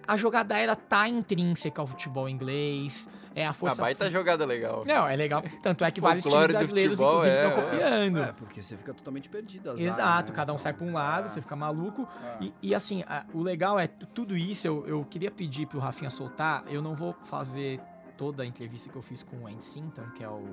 [0.07, 3.09] a jogada aérea tá intrínseca ao futebol inglês.
[3.35, 3.81] É a Ah, força.
[3.83, 4.83] baita fi- jogada legal.
[4.87, 5.43] Não, é legal.
[5.61, 7.63] Tanto é que vários times brasileiros, futebol, inclusive, é, estão é.
[7.65, 8.19] copiando.
[8.23, 9.69] É, porque você fica totalmente perdido.
[9.71, 10.35] azar, Exato, né?
[10.35, 11.27] cada um sai pra um lado, É.
[11.27, 12.07] você fica maluco.
[12.41, 12.45] É.
[12.45, 14.65] E, e, assim, a- o legal é tudo isso.
[14.67, 16.63] Eu, eu queria pedir pro Rafinha soltar.
[16.67, 17.79] Eu não vou fazer
[18.17, 20.43] toda a entrevista que eu fiz com o Andy Sinton, que é o,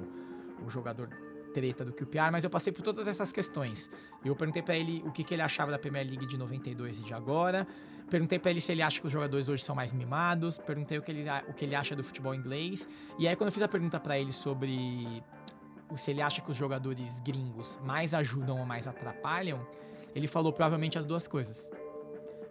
[0.66, 1.09] o jogador
[1.55, 3.88] treta do QPR, mas eu passei por todas essas questões.
[4.24, 7.02] Eu perguntei pra ele o que, que ele achava da Premier League de 92 e
[7.02, 7.66] de agora.
[8.11, 10.59] Perguntei pra ele se ele acha que os jogadores hoje são mais mimados.
[10.59, 12.88] Perguntei o que ele, o que ele acha do futebol inglês.
[13.18, 15.22] E aí, quando eu fiz a pergunta pra ele sobre
[15.96, 19.66] se ele acha que os jogadores gringos mais ajudam ou mais atrapalham,
[20.14, 21.70] ele falou provavelmente as duas coisas.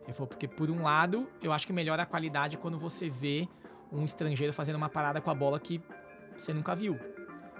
[0.03, 3.47] Ele falou, porque por um lado, eu acho que melhora a qualidade quando você vê
[3.91, 5.81] um estrangeiro fazendo uma parada com a bola que
[6.37, 6.99] você nunca viu.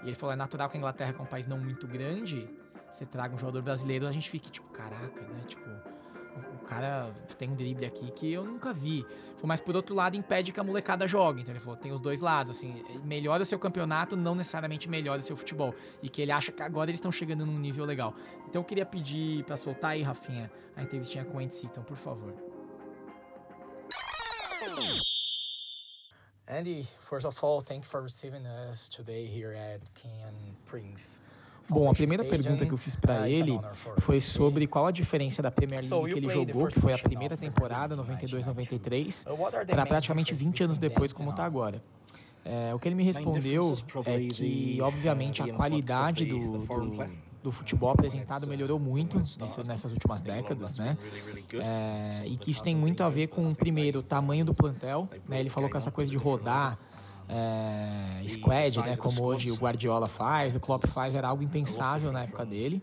[0.02, 2.48] E ele falou, é natural que a Inglaterra, que é um país não muito grande,
[2.92, 5.40] você traga um jogador brasileiro, a gente fique tipo, caraca, né?
[5.46, 5.68] Tipo,
[6.64, 9.02] cara tem um drible aqui que eu nunca vi.
[9.34, 11.42] Falou, mas por outro lado, impede que a molecada jogue.
[11.42, 15.20] Então ele falou, tem os dois lados, assim, melhora o seu campeonato, não necessariamente melhora
[15.20, 15.74] o seu futebol.
[16.02, 18.14] E que ele acha que agora eles estão chegando num nível legal.
[18.48, 21.96] Então eu queria pedir pra soltar aí, Rafinha, a entrevistinha com o Andy Seaton, por
[21.96, 22.34] favor.
[26.46, 31.20] Andy, first of all, thank you for receiving us today here at King Prince.
[31.68, 33.58] Bom, a primeira pergunta que eu fiz pra ele
[33.98, 37.36] foi sobre qual a diferença da Premier League que ele jogou, que foi a primeira
[37.36, 39.26] temporada, 92-93,
[39.66, 41.82] para praticamente 20 anos depois, como tá agora.
[42.44, 47.06] É, o que ele me respondeu é que, obviamente, a qualidade do, do,
[47.42, 49.22] do futebol apresentado melhorou muito
[49.66, 50.98] nessas últimas décadas, né?
[51.54, 55.08] É, e que isso tem muito a ver com, primeiro, o tamanho do plantel.
[55.26, 55.40] Né?
[55.40, 56.78] Ele falou que essa coisa de rodar
[57.28, 58.96] é, squad, né?
[58.96, 62.82] Como hoje o Guardiola faz, o Klopp faz, era algo impensável na época dele.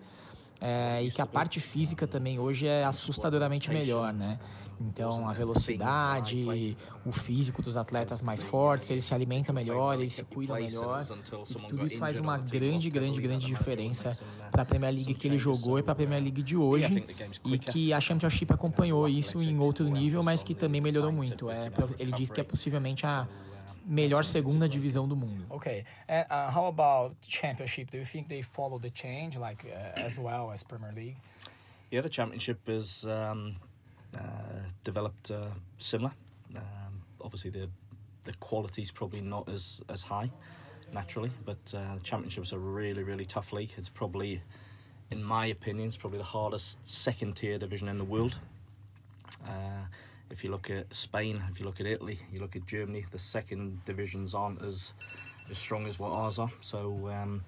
[0.64, 4.38] É, e que a parte física também hoje é assustadoramente melhor, né?
[4.80, 10.24] Então a velocidade, o físico dos atletas mais fortes, eles se alimentam melhor, eles se
[10.24, 11.04] cuidam melhor.
[11.50, 14.16] E tudo isso faz uma grande, grande, grande diferença
[14.52, 17.06] para a Premier League que ele jogou e para a Premier League de hoje.
[17.44, 21.50] E que a Championship acompanhou isso em outro nível, mas que também melhorou muito.
[21.50, 23.28] É, ele disse que é possivelmente a
[23.86, 25.46] melhor segunda divisão do mundo.
[25.50, 27.92] Okay, and uh, how about Championship?
[27.92, 31.18] Do you think they follow the change like uh, as well as Premier League?
[31.92, 33.56] Yeah, the championship is um,
[34.18, 34.22] uh,
[34.84, 35.48] developed uh,
[35.78, 36.14] similar.
[36.56, 37.70] Um, obviously, the
[38.24, 40.32] the quality is probably not as as high
[40.94, 43.72] naturally, but uh, the championship's a really really tough league.
[43.78, 44.42] It's probably,
[45.10, 48.40] in my opinion, it's probably the hardest second tier division in the world.
[49.46, 49.86] Uh,
[50.32, 53.20] if you look at Spain, if you look at Italy, you look at Germany, the
[53.20, 54.94] second divisions aren't as
[55.50, 56.52] as strong as what ours are.
[56.62, 57.44] So, um,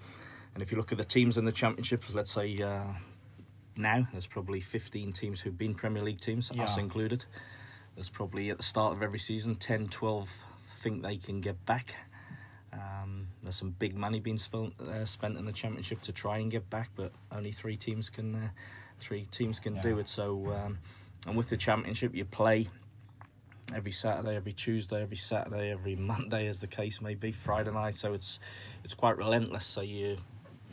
[0.54, 2.84] and if you look at the teams in the championship, let's say uh,
[3.78, 6.84] now there's probably 15 teams who've been Premier League teams, us Yeah.
[6.84, 7.24] included.
[7.96, 10.30] There's probably at the start of every season 10, 12
[10.68, 11.96] think they can get back.
[12.74, 16.52] Um, there's some big money being spent uh, spent in the championship to try and
[16.52, 18.50] get back, but only three teams can uh,
[19.00, 20.10] three teams can do it.
[20.10, 20.80] So, um,
[21.28, 22.68] and with the championship, you play
[23.76, 27.96] every Saturday, every Tuesday, every Saturday, every Monday, as the case may be, Friday night.
[27.96, 28.40] So it's
[28.84, 29.66] it's quite relentless.
[29.66, 30.18] So you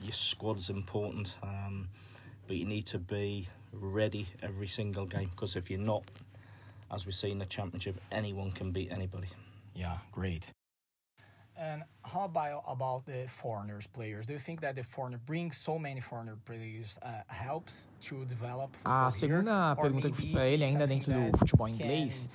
[0.03, 1.89] your squad's important, um,
[2.47, 6.05] but you need to be ready every single game because if you're not,
[6.93, 9.29] as we see in the championship, anyone can beat anybody.
[9.75, 10.53] Yeah, great.
[11.61, 14.25] And how about about the foreigners players?
[14.27, 18.75] Do you think that the foreigner bring so many foreigner players uh, helps to develop?
[18.83, 22.31] A segunda pergunta que fiz para ele ainda dentro do futebol inglês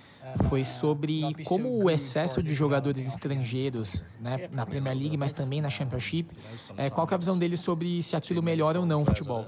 [0.48, 5.72] foi sobre como o excesso de jogadores estrangeiros, né, na Premier League, mas também na
[5.72, 6.30] Championship,
[6.78, 9.48] é, qual é a visão dele sobre se aquilo melhora ou não o futebol?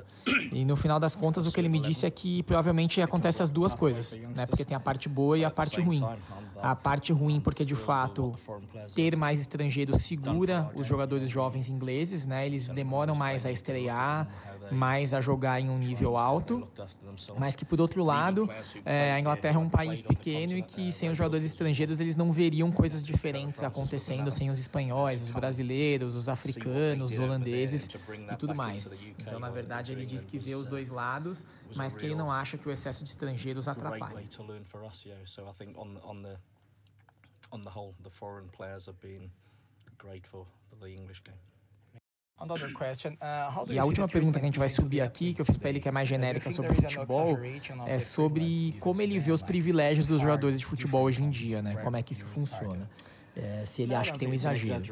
[0.51, 3.51] E no final das contas o que ele me disse é que provavelmente acontece as
[3.51, 6.03] duas coisas, né, porque tem a parte boa e a parte ruim.
[6.61, 8.35] A parte ruim porque de fato
[8.95, 12.45] ter mais estrangeiros segura os jogadores jovens ingleses, né?
[12.45, 14.27] Eles demoram mais a estrear,
[14.71, 16.67] mais a jogar em um nível alto,
[17.37, 18.49] mas que por outro lado,
[18.85, 22.31] é, a Inglaterra é um país pequeno e que sem os jogadores estrangeiros eles não
[22.31, 28.53] veriam coisas diferentes acontecendo sem os espanhóis, os brasileiros, os africanos, os holandeses e tudo
[28.55, 28.89] mais.
[29.17, 31.45] Então, na verdade, ele diz que vê os dois lados,
[31.75, 34.27] mas que ele não acha que o excesso de estrangeiros atrapalhe.
[37.51, 39.29] on the whole, the foreign players have been
[39.97, 41.37] great for, for the English game.
[43.21, 45.69] Uh, e a última pergunta que a gente vai subir aqui, que eu fiz para
[45.69, 47.37] ele que é mais genérica sobre futebol,
[47.87, 51.75] é sobre como ele vê os privilégios dos jogadores de futebol hoje em dia, né?
[51.83, 52.87] Como é que isso funciona
[53.37, 54.83] é, se ele acha que tem um exagero.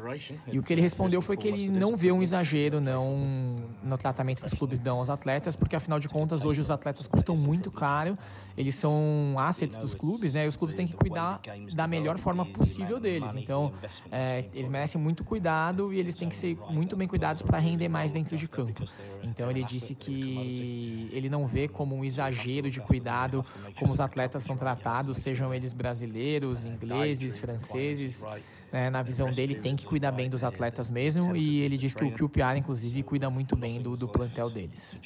[0.46, 4.40] E o que ele respondeu foi que ele não vê um exagero não no tratamento
[4.40, 7.70] que os clubes dão aos atletas, porque afinal de contas hoje os atletas custam muito
[7.70, 8.16] caro,
[8.56, 10.44] eles são assets dos clubes, né?
[10.44, 11.40] E os clubes têm que cuidar
[11.74, 13.34] da melhor forma possível deles.
[13.34, 13.72] Então,
[14.12, 17.88] é, eles merecem muito cuidado e eles têm que ser muito bem cuidados para render
[17.88, 18.84] mais dentro de campo.
[19.22, 23.44] Então ele disse que ele não vê como um exagero de cuidado
[23.78, 28.24] como os atletas são tratados, sejam eles brasileiros, ingleses, franceses,
[28.72, 31.34] né, na visão dele, tem que cuidar bem dos atletas mesmo.
[31.36, 35.00] E ele diz que o QPR, inclusive, cuida muito bem do, do plantel deles.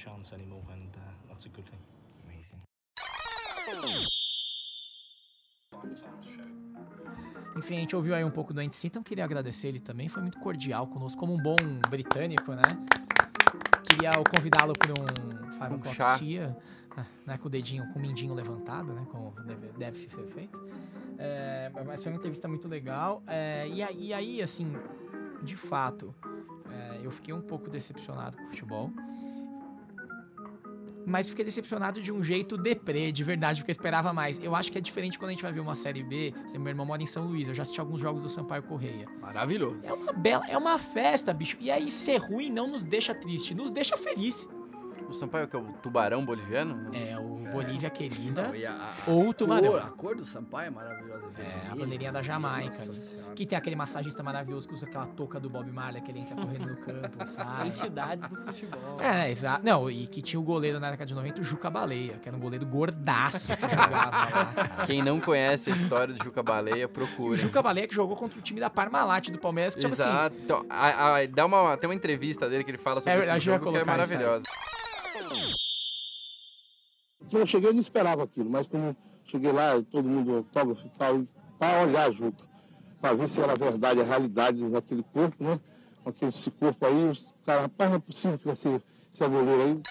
[7.56, 10.22] Enfim, a gente ouviu aí um pouco do Andy então queria agradecer ele também, foi
[10.22, 11.56] muito cordial conosco, como um bom
[11.90, 12.62] britânico, né?
[13.91, 16.57] Queria convidá-lo para um Five O'Clock Tia,
[17.26, 19.05] né, com o dedinho, com o mindinho levantado, né?
[19.11, 20.61] Como deve, deve ser feito.
[21.18, 23.22] É, mas foi uma entrevista muito legal.
[23.26, 24.72] É, e, aí, e, aí, assim,
[25.43, 26.14] de fato,
[26.70, 28.91] é, eu fiquei um pouco decepcionado com o futebol.
[31.07, 34.38] Mas fiquei decepcionado de um jeito deprê, de verdade, porque eu esperava mais.
[34.42, 36.32] Eu acho que é diferente quando a gente vai ver uma série B.
[36.55, 39.09] Meu irmão mora em São Luís, eu já assisti alguns jogos do Sampaio Correia.
[39.20, 39.80] Maravilhoso.
[39.82, 41.57] É uma bela, é uma festa, bicho.
[41.61, 44.48] E aí ser ruim não nos deixa triste, nos deixa feliz.
[45.11, 46.90] O Sampaio que é o tubarão boliviano?
[46.94, 48.42] É, o Bolívia Querida.
[48.42, 49.72] Não, a, ou o tubarão.
[49.72, 51.24] Cor, a cor do Sampaio é maravilhosa.
[51.36, 53.20] É, a bandeirinha da Jamaica ali.
[53.34, 56.36] Que tem aquele massagista maravilhoso que usa aquela touca do Bob Marley, que ele entra
[56.36, 57.68] correndo no campo, sai.
[57.68, 59.00] Entidades do futebol.
[59.00, 59.64] É, exato.
[59.64, 62.36] Não, e que tinha o goleiro na década de 90, o Juca Baleia, que era
[62.36, 64.54] um goleiro gordaço que jogava lá.
[64.86, 67.32] Quem não conhece a história do Juca Baleia, procura.
[67.32, 70.36] O Juca Baleia que jogou contra o time da Parmalat do Palmeiras, que Exato.
[70.36, 73.36] Assim, então, a, a, dá uma, tem uma entrevista dele que ele fala sobre é,
[73.36, 74.44] esse jogo que é maravilhosa.
[77.31, 80.91] Quando eu cheguei, eu não esperava aquilo, mas quando cheguei lá, todo mundo autógrafo e
[80.99, 81.22] tal,
[81.59, 82.45] para olhar a Juca,
[83.01, 85.61] para ver se era verdade, a realidade daquele corpo, né?
[86.03, 89.28] Com aquele, esse corpo aí, os caras, rapaz, não é possível que vai ser esse
[89.28, 89.83] goleiro aí.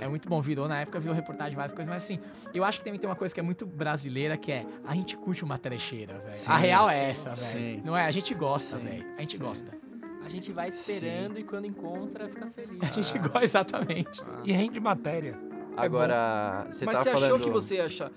[0.00, 2.20] É muito bom, virou na época, viu reportagem, várias coisas, mas assim,
[2.54, 5.16] eu acho que também tem uma coisa que é muito brasileira, que é a gente
[5.16, 6.36] curte uma trecheira, velho.
[6.46, 7.82] A real é essa, velho.
[7.84, 8.04] Não é?
[8.04, 9.04] A gente gosta, velho.
[9.16, 9.87] A gente gosta.
[10.28, 11.40] A gente vai esperando Sim.
[11.40, 12.82] e quando encontra, fica feliz.
[12.82, 14.22] A gente gosta, exatamente.
[14.22, 14.42] Ah.
[14.44, 15.34] E rende matéria.
[15.74, 17.24] Agora, você Mas você falando...
[17.24, 18.12] achou que você ia achar...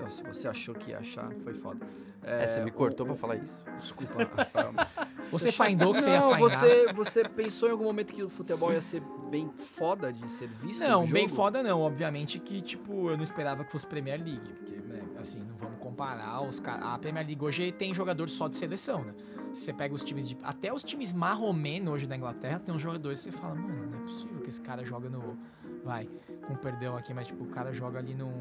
[0.00, 1.84] Nossa, você achou que ia achar, foi foda.
[2.22, 3.64] É, é você me cortou o, pra falar isso.
[3.76, 4.70] Desculpa, Rafael.
[5.30, 6.38] Você findou que você ia findar?
[6.38, 10.48] Você, você pensou em algum momento que o futebol ia ser bem foda de ser
[10.48, 11.80] visto Não, bem foda não.
[11.80, 14.52] Obviamente que, tipo, eu não esperava que fosse Premier League.
[14.54, 18.56] Porque, né, assim, não vamos comparar os A Premier League hoje tem jogadores só de
[18.56, 19.14] seleção, né?
[19.52, 20.38] Se você pega os times de.
[20.42, 23.98] Até os times marromeno hoje da Inglaterra tem uns jogadores que você fala, mano, não
[23.98, 25.38] é possível que esse cara joga no.
[25.84, 26.08] Vai,
[26.46, 28.32] com perdão aqui, mas tipo, o cara joga ali num,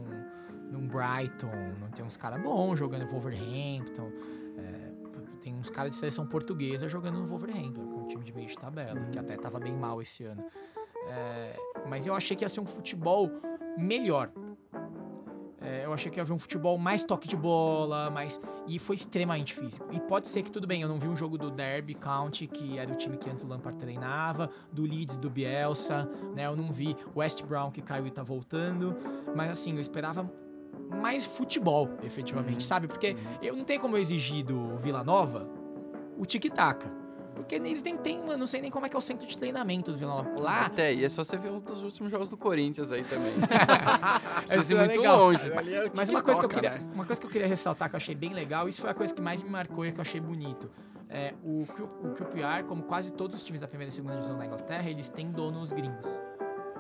[0.71, 4.11] num Brighton, não tem uns caras bons jogando Wolverhampton.
[5.47, 8.47] É, tem uns caras de seleção portuguesa jogando no Wolverhampton, é um time de meio
[8.47, 10.43] de tabela, que até tava bem mal esse ano.
[11.09, 11.55] É,
[11.87, 13.31] mas eu achei que ia ser um futebol
[13.77, 14.29] melhor.
[15.59, 18.39] É, eu achei que ia haver um futebol mais toque de bola, mais.
[18.67, 19.87] E foi extremamente físico.
[19.91, 22.77] E pode ser que tudo bem, eu não vi um jogo do Derby County, que
[22.77, 26.45] era o time que antes o Lampard treinava, do Leeds do Bielsa, né?
[26.45, 28.95] Eu não vi West Brown que caiu e tá voltando.
[29.35, 30.29] Mas assim, eu esperava
[31.01, 32.61] mais futebol, efetivamente, uhum.
[32.61, 32.87] sabe?
[32.87, 35.49] Porque eu não tenho como eu exigir do Vila Nova
[36.17, 36.89] o tic-tac.
[37.37, 39.37] Porque eles nem tem, mano, não sei nem como é que é o centro de
[39.37, 40.41] treinamento do Vila Nova.
[40.41, 43.31] Lá, Até aí é só você ver um dos últimos jogos do Corinthians aí também.
[44.47, 45.19] Precisa Isso ir é muito legal.
[45.19, 45.51] longe.
[45.51, 46.89] É Mas uma coisa, que eu queria, né?
[46.93, 49.13] uma coisa que eu queria ressaltar que eu achei bem legal, isso foi a coisa
[49.13, 50.67] que mais me marcou e que eu achei bonito.
[51.09, 54.45] É, o, o QPR, como quase todos os times da primeira e segunda divisão da
[54.45, 56.19] Inglaterra, eles têm donos gringos.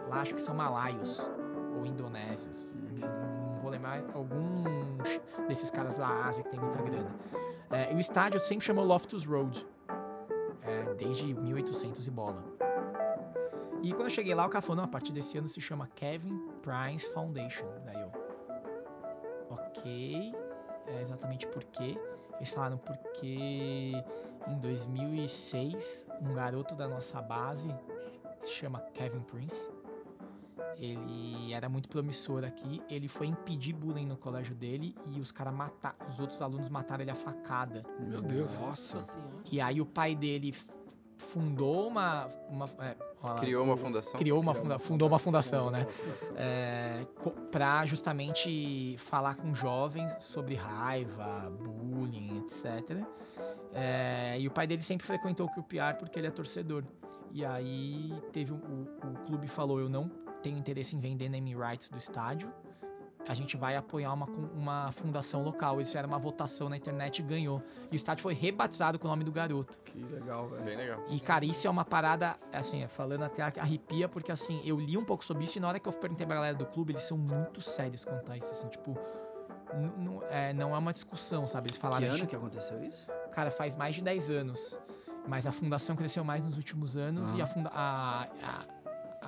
[0.09, 1.29] Lá acho que são malaios
[1.77, 2.73] ou indonésios.
[2.91, 3.36] Enfim, não
[3.67, 7.13] vou lembrar alguns desses caras da Ásia que tem muita grana.
[7.69, 9.67] É, e o estádio sempre chamou Loftus Road.
[10.61, 12.43] é, desde 1800 e bola.
[13.81, 15.87] E quando eu cheguei lá, o cara falou, não, a partir desse ano se chama
[15.95, 17.67] Kevin Price Foundation.
[17.85, 18.11] Daí eu,
[19.49, 20.33] ok,
[20.87, 21.97] é exatamente por quê?
[22.35, 23.93] Eles falaram porque
[24.47, 27.73] em 2006, um garoto da nossa base,
[28.41, 29.69] se chama Kevin Prince,
[30.77, 35.51] ele era muito promissor aqui, ele foi impedir bullying no colégio dele e os cara
[35.51, 37.83] mata, os outros alunos mataram ele a facada.
[37.99, 38.59] Meu Deus.
[38.59, 39.31] Nossa senhora.
[39.51, 40.53] E aí o pai dele
[41.17, 42.27] fundou uma.
[42.49, 42.95] uma é,
[43.39, 44.13] Criou uma fundação.
[44.19, 45.87] Criou uma funda, fundou uma fundação, né?
[46.35, 47.05] É,
[47.51, 53.03] pra justamente falar com jovens sobre raiva, bullying, etc.
[53.73, 56.83] É, e o pai dele sempre frequentou o QPR porque ele é torcedor.
[57.31, 60.09] E aí teve um- o, o clube falou: eu não
[60.41, 62.51] tenho interesse em vender name rights do estádio.
[63.29, 64.25] A gente vai apoiar uma,
[64.55, 65.75] uma fundação local.
[65.75, 67.61] Eles fizeram uma votação na internet e ganhou.
[67.91, 69.77] E o estádio foi rebatizado com o nome do garoto.
[69.79, 70.63] Que legal, velho.
[70.63, 71.03] Bem legal.
[71.09, 75.03] E, cara, isso é uma parada, assim, falando até arrepia, porque, assim, eu li um
[75.03, 77.17] pouco sobre isso e na hora que eu perguntei pra galera do clube, eles são
[77.17, 78.97] muito sérios quanto a isso, assim, tipo...
[79.73, 81.67] n- n- é, não é uma discussão, sabe?
[81.67, 82.07] Eles Que falaram...
[82.07, 83.07] ano "Gente, que aconteceu isso?
[83.33, 84.79] Cara, faz mais de 10 anos.
[85.27, 88.63] Mas a fundação cresceu mais nos últimos anos e a, funda a, a,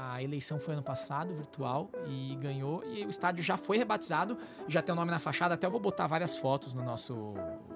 [0.01, 2.81] a eleição foi ano passado, virtual, e ganhou.
[2.85, 4.37] E o estádio já foi rebatizado,
[4.67, 5.55] já tem o nome na fachada.
[5.55, 7.33] Até eu vou botar várias fotos no nosso,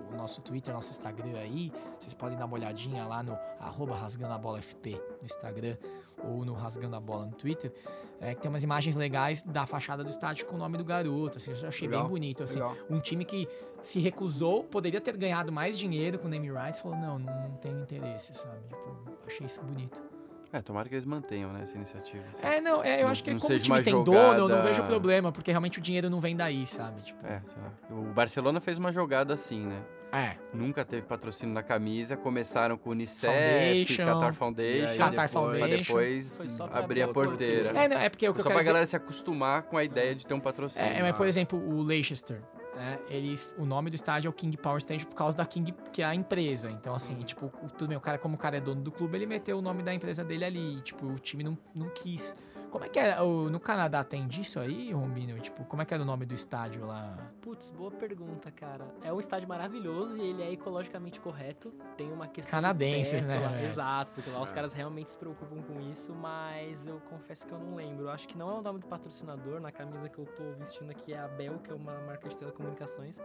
[0.09, 1.69] no nosso Twitter, nosso Instagram aí.
[1.99, 5.75] Vocês podem dar uma olhadinha lá no arroba rasgando a bola FP no Instagram
[6.23, 7.73] ou no Rasgando a Bola no Twitter.
[8.21, 11.37] É, que tem umas imagens legais da fachada do estádio com o nome do garoto.
[11.37, 12.43] Assim, eu já achei Legal, bem bonito.
[12.43, 12.77] Assim, legal.
[12.89, 13.45] um time que
[13.81, 17.57] se recusou, poderia ter ganhado mais dinheiro com o name rights, falou, não, não, não
[17.57, 18.61] tenho interesse, sabe?
[18.69, 20.12] Tipo, achei isso bonito.
[20.53, 22.23] É, tomara que eles mantenham, né, essa iniciativa.
[22.29, 22.45] assim.
[22.45, 24.39] É, não, é, eu Não- acho que não como o time tem dono, eu não
[24.49, 27.01] jogada- vejo problema, porque realmente o dinheiro não vem daí, sabe?
[27.01, 27.97] Tipo, É, sei lá.
[27.99, 29.81] O Barcelona fez uma jogada assim, né?
[30.11, 30.35] é.
[30.53, 34.05] Nunca teve patrocínio na camisa, começaram com Unicef, Foundation.
[34.05, 35.67] Qatar E Foundation, Qatar depois- Foundation.
[35.67, 37.69] pra depois pra abrir a porteira.
[37.75, 38.69] É, não, é porque o que Só eu pra quero dizer...
[38.69, 40.87] galera se acostumar com a ideia de ter um patrocínio.
[40.87, 42.39] É, mas por exemplo, o Leicester,
[42.75, 45.73] né, eles, o nome do estádio é o King Power Stadium por causa da King,
[45.91, 46.69] que é a empresa.
[46.71, 49.17] Então, assim, tipo, o- tudo bem, o cara, como o cara é dono do clube,
[49.17, 50.77] ele meteu o nome da empresa dele ali.
[50.77, 52.35] E, tipo, o time não, não quis.
[52.73, 53.21] Como é que é?
[53.21, 55.39] O, no Canadá tem disso aí, Rombino?
[55.39, 57.15] Tipo, como é que era o nome do estádio lá?
[57.39, 58.87] Putz, boa pergunta, cara.
[59.03, 61.71] É um estádio maravilhoso e ele é ecologicamente correto.
[61.95, 62.49] Tem uma questão.
[62.49, 63.61] Canadenses, teto né, lá-?
[63.61, 67.59] Exato, porque lá os caras realmente se preocupam com isso, mas eu confesso que eu
[67.59, 68.05] não lembro.
[68.05, 69.61] Eu acho que não é o nome do patrocinador.
[69.61, 72.35] Na camisa que eu tô vestindo aqui é a Bell, que é uma marca de
[72.35, 73.19] telecomunicações.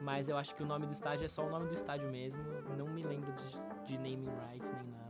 [0.00, 2.42] Mas eu acho que o nome do estádio é só o nome do estádio mesmo.
[2.78, 3.44] Não me lembro de,
[3.84, 5.06] de naming rights nem nada.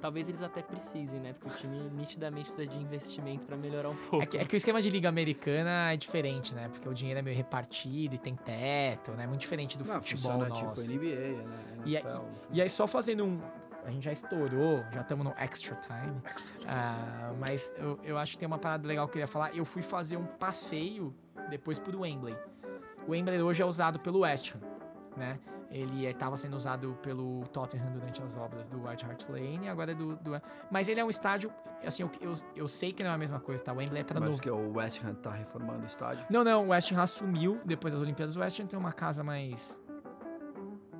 [0.00, 1.32] Talvez eles até precisem, né?
[1.32, 4.22] Porque o time nitidamente precisa de investimento pra melhorar um pouco.
[4.22, 6.68] É que, é que o esquema de liga americana é diferente, né?
[6.68, 9.26] Porque o dinheiro é meio repartido e tem teto, né?
[9.26, 10.82] Muito diferente do Não, futebol funciona nosso.
[10.88, 11.44] tipo NBA, né?
[11.84, 12.22] E, aí- NFL.
[12.52, 13.40] e aí, só fazendo um.
[13.84, 16.20] A gente já estourou, já estamos no extra time.
[16.66, 19.56] Ah, mas eu, eu acho que tem uma parada legal que eu queria falar.
[19.56, 21.14] Eu fui fazer um passeio
[21.48, 22.36] depois pro Wembley.
[23.06, 24.60] O Wembley hoje é usado pelo West Ham,
[25.18, 25.38] né?
[25.70, 29.92] Ele estava sendo usado pelo Tottenham durante as obras do White Hart Lane, e agora
[29.92, 30.40] é do, do.
[30.70, 31.52] Mas ele é um estádio.
[31.84, 33.72] Assim, eu, eu, eu sei que não é a mesma coisa, tá?
[33.72, 34.40] O Wembley é pra Mas novo.
[34.40, 36.24] porque o West Ham tá reformando o estádio.
[36.30, 38.34] Não, não, o West Ham assumiu depois das Olimpíadas.
[38.34, 39.78] O West Ham tem uma casa mais.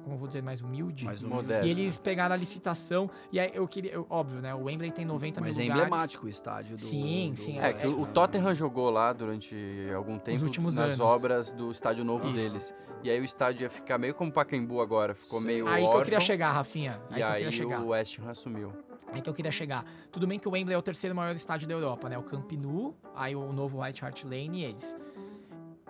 [0.08, 1.04] Como eu vou dizer, mais humilde.
[1.04, 1.66] Mais um Modesto.
[1.66, 3.10] E eles pegaram a licitação.
[3.30, 3.92] E aí eu queria.
[3.92, 4.54] eu- óbvio, né?
[4.54, 5.84] O Wembley tem 90 Mas mil é lugares.
[5.86, 6.80] emblemático o estádio do.
[6.80, 8.12] Sim, do sim, É, que o Ham.
[8.12, 9.54] Tottenham jogou lá durante
[9.94, 11.00] algum tempo últimos nas anos.
[11.00, 12.48] obras do estádio novo Isso.
[12.48, 12.74] deles.
[13.04, 15.98] E aí o estádio ia ficar meio como Pacaembu agora, ficou meio Aí que eu
[15.98, 17.00] queria órfão, chegar, Rafinha.
[17.10, 17.80] Aí E que eu aí chegar.
[17.82, 18.72] o West Ham assumiu.
[19.12, 19.84] Aí que eu queria chegar.
[20.10, 22.16] Tudo bem que o Wembley é o terceiro maior estádio da Europa, né?
[22.16, 24.96] O Camp Nou, aí o novo White Hart Lane e eles.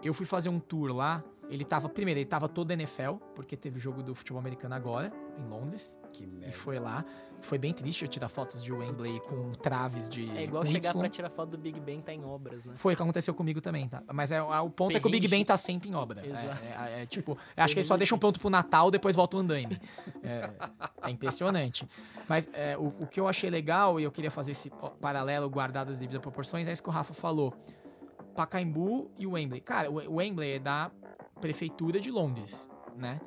[0.02, 1.22] Eu fui fazer um tour lá.
[1.50, 5.48] Ele tava, primeiro, ele tava todo NFL, porque teve jogo do futebol americano agora, em
[5.48, 5.98] Londres.
[6.12, 6.52] Que E merda.
[6.52, 7.04] foi lá.
[7.40, 10.28] Foi bem triste eu tirar fotos de Wembley com traves de.
[10.36, 10.98] É igual chegar Y.
[11.00, 12.72] pra tirar foto do Big Ben tá em obras, né?
[12.76, 14.02] Foi o que aconteceu comigo também, tá?
[14.12, 15.26] Mas é, o ponto é que o Big.
[15.28, 16.20] Ben tá sempre em obra.
[16.20, 16.64] É- Exato.
[16.64, 19.40] É, é, tipo, eu acho que eles só deixam pronto pro Natal, depois volta o
[19.40, 19.78] andaime.
[20.22, 20.50] É,
[21.02, 21.86] é impressionante.
[22.28, 24.70] Mas é, o, o que eu achei legal, e eu queria fazer esse
[25.00, 27.54] paralelo guardado as devidas proporções, é isso que o Rafa falou.
[28.34, 29.60] Pacaembu e o Wembley.
[29.60, 30.90] Cara, o o Wembley é da
[31.38, 33.20] prefeitura de Londres, né?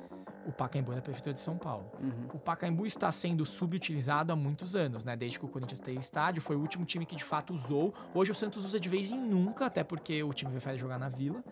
[0.46, 1.90] O Pacaembu é na Prefeitura de São Paulo.
[2.00, 2.28] Uhum.
[2.34, 5.16] O Pacaembu está sendo subutilizado há muitos anos, né?
[5.16, 7.94] Desde que o Corinthians teve estádio, foi o último time que de fato usou.
[8.12, 11.08] Hoje o Santos usa de vez em nunca, até porque o time prefere jogar na
[11.08, 11.44] Vila.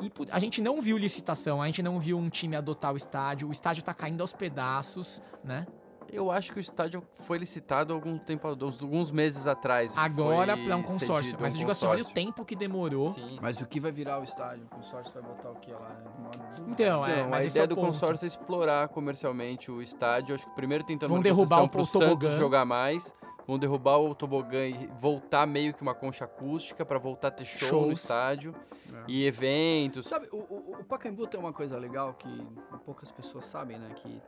[0.00, 3.48] E a gente não viu licitação, a gente não viu um time adotar o estádio.
[3.48, 5.66] O estádio tá caindo aos pedaços, né?
[6.12, 9.94] Eu acho que o estádio foi licitado algum tempo, uns- alguns meses atrás.
[9.96, 11.38] Agora para um consórcio.
[11.40, 12.14] Mas um eu digo assim, olha o consórcio.
[12.14, 13.14] tempo que demorou.
[13.14, 13.38] Sim.
[13.40, 14.66] Mas o que vai virar o estádio?
[14.66, 15.96] O consórcio vai botar o que lá?
[16.18, 17.86] Uma- Então, é, mas a ideia é do ponto.
[17.86, 20.34] consórcio é explorar comercialmente o estádio.
[20.34, 23.14] Acho que primeiro tentando Vão uma derrubar o- pro Santos jogar mais.
[23.46, 27.44] Vão derrubar o tobogã e voltar meio que uma concha acústica para voltar a ter
[27.44, 28.02] show no Shows.
[28.02, 28.54] estádio
[28.92, 29.02] É.
[29.08, 30.06] e eventos.
[30.06, 32.46] Sabe, o, o, o Pacaembu tem uma coisa legal que
[32.84, 33.88] poucas pessoas sabem, né?
[33.96, 34.22] Que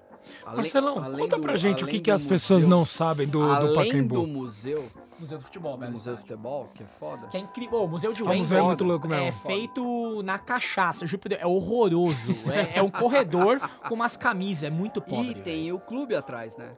[0.44, 2.84] além- Marcelão, além conta do- pra gente o que, que do as pessoas museu- não
[2.84, 4.14] sabem do, do além Pacaembu.
[4.14, 4.84] do museu,
[5.16, 6.20] Museu do Futebol, do museu de Estádio.
[6.22, 7.28] futebol, que é foda.
[7.28, 7.78] Que é incrível.
[7.78, 9.40] Ô, o Museu de Wayne museu é muito louco é mesmo.
[9.42, 11.06] feito na cachaça.
[11.06, 12.34] Deus, É horroroso.
[12.52, 14.64] é, é um corredor com umas camisas.
[14.64, 15.30] É muito pobre.
[15.30, 16.70] E tem o clube atrás, né?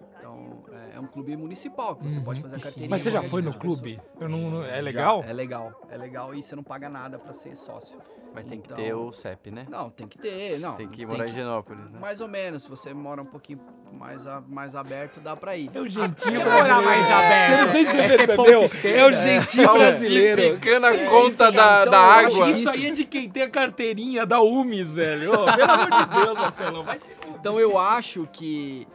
[0.93, 2.91] É, é um clube municipal que você Uhum, pode fazer a carteirinha.
[2.91, 4.01] Mas você já foi no clube?
[4.21, 5.25] Eu não, não- é Já, legal?
[5.27, 5.81] é legal.
[5.91, 7.99] É legal e você não paga nada pra ser sócio.
[8.35, 9.67] Mas tem que Então- ter o CEP, né?
[9.71, 10.75] Não, tem que ter, não.
[10.75, 11.99] Tem que morar em Genópolis, né?
[11.99, 13.59] Mais ou menos, se você mora um pouquinho
[13.91, 15.71] mais, a- mais aberto, dá pra ir.
[15.73, 17.57] É o jeitinho que morar mais aberto?
[17.57, 18.63] Você não sei se você É ser percebeu.
[18.63, 18.99] esquerda.
[18.99, 20.43] É o jeitinho brasileiro.
[20.43, 22.47] Falsificando a É, conta enfim, da, então da água.
[22.53, 25.33] que Isso aí é de quem tem a carteirinha da UMIS, velho.
[25.33, 28.87] Ô, pelo amor de Deus, Marcelão, vai se Então eu acho que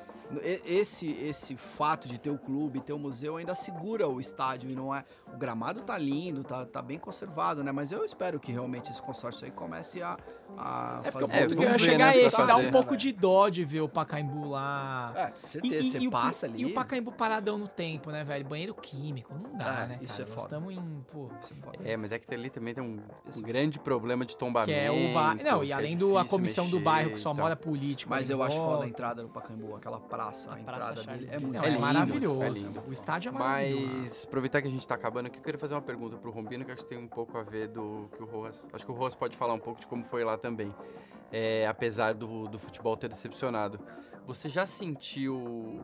[0.66, 4.76] esse esse fato de ter o clube, ter o museu ainda segura o estádio e
[4.76, 5.04] não é
[5.34, 7.72] o gramado tá lindo, tá, tá bem conservado, né?
[7.72, 10.18] Mas eu espero que realmente esse consórcio aí comece a,
[10.58, 12.46] a É porque o fazer ponto É, que eu ia chegar né, é o esse,
[12.46, 15.14] dá um pouco né, de dó de ver o Pacaembu lá.
[15.16, 16.62] É, certeza, você e o- passa ali.
[16.62, 18.46] E o Pacaembu paradão no tempo, né, velho?
[18.46, 20.24] Banheiro químico, não dá, É, né, isso cara?
[20.24, 20.42] é Nós foda.
[20.48, 21.30] estamos em, pô...
[21.42, 21.78] Isso é foda.
[21.84, 23.00] É, mas é que ali também tem um,
[23.38, 24.72] um grande problema de tombamento.
[24.72, 25.44] Que é o bairro.
[25.44, 27.56] Não, e é além do a difícil comissão do mexer bairro que e só mora
[27.56, 28.10] político.
[28.10, 28.84] Mas eu acho foda volta.
[28.86, 31.64] a entrada no Pacaembu, aquela praça, a, A Praça entrada Charles dele é muito Não,
[31.64, 32.44] É é, lindo, maravilhoso.
[32.44, 32.84] é lindo.
[32.88, 33.98] O estádio é maravilhoso.
[34.00, 36.64] Mas aproveitar que a gente tá acabando aqui, eu queria fazer uma pergunta pro Rombino,
[36.66, 38.68] que acho que tem um pouco a ver do que o Rojas.
[38.72, 40.74] Acho que o Rojas pode falar um pouco de como foi lá também.
[41.32, 43.80] É, apesar do, do futebol ter decepcionado.
[44.28, 45.82] Você já sentiu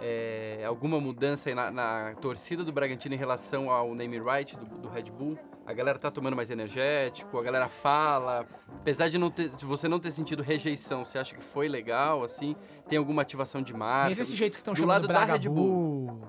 [0.00, 4.64] é, alguma mudança aí na, na torcida do Bragantino em relação ao name right do,
[4.78, 5.36] do Red Bull?
[5.70, 8.44] A galera tá tomando mais energético, a galera fala.
[8.80, 12.24] Apesar de, não ter, de você não ter sentido rejeição, você acha que foi legal,
[12.24, 12.56] assim?
[12.88, 14.08] Tem alguma ativação de marca?
[14.08, 16.20] Nesse esse jeito que estão do chamando lado da Red Bull.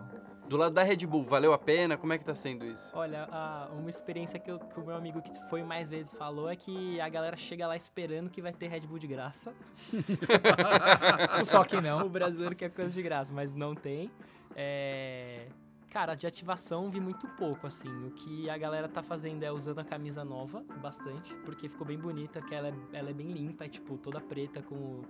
[0.47, 1.97] Do lado da Red Bull, valeu a pena?
[1.97, 2.91] Como é que tá sendo isso?
[2.93, 3.27] Olha,
[3.71, 6.99] uma experiência que, eu- que o meu amigo que foi mais vezes falou é que
[6.99, 9.53] a galera chega lá esperando que vai ter Red Bull de graça.
[11.41, 12.05] Só que não.
[12.05, 14.11] o brasileiro quer coisa de graça, mas não tem.
[14.55, 15.45] É,
[15.91, 17.89] Cara, de ativação vi muito pouco, assim.
[18.07, 21.97] O que a galera tá fazendo é usando a camisa nova, bastante, porque ficou bem
[21.99, 25.05] bonita, porque ela é, ela é bem limpa, é tipo toda preta com, o-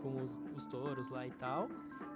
[0.00, 1.68] com os, os touros lá e tal.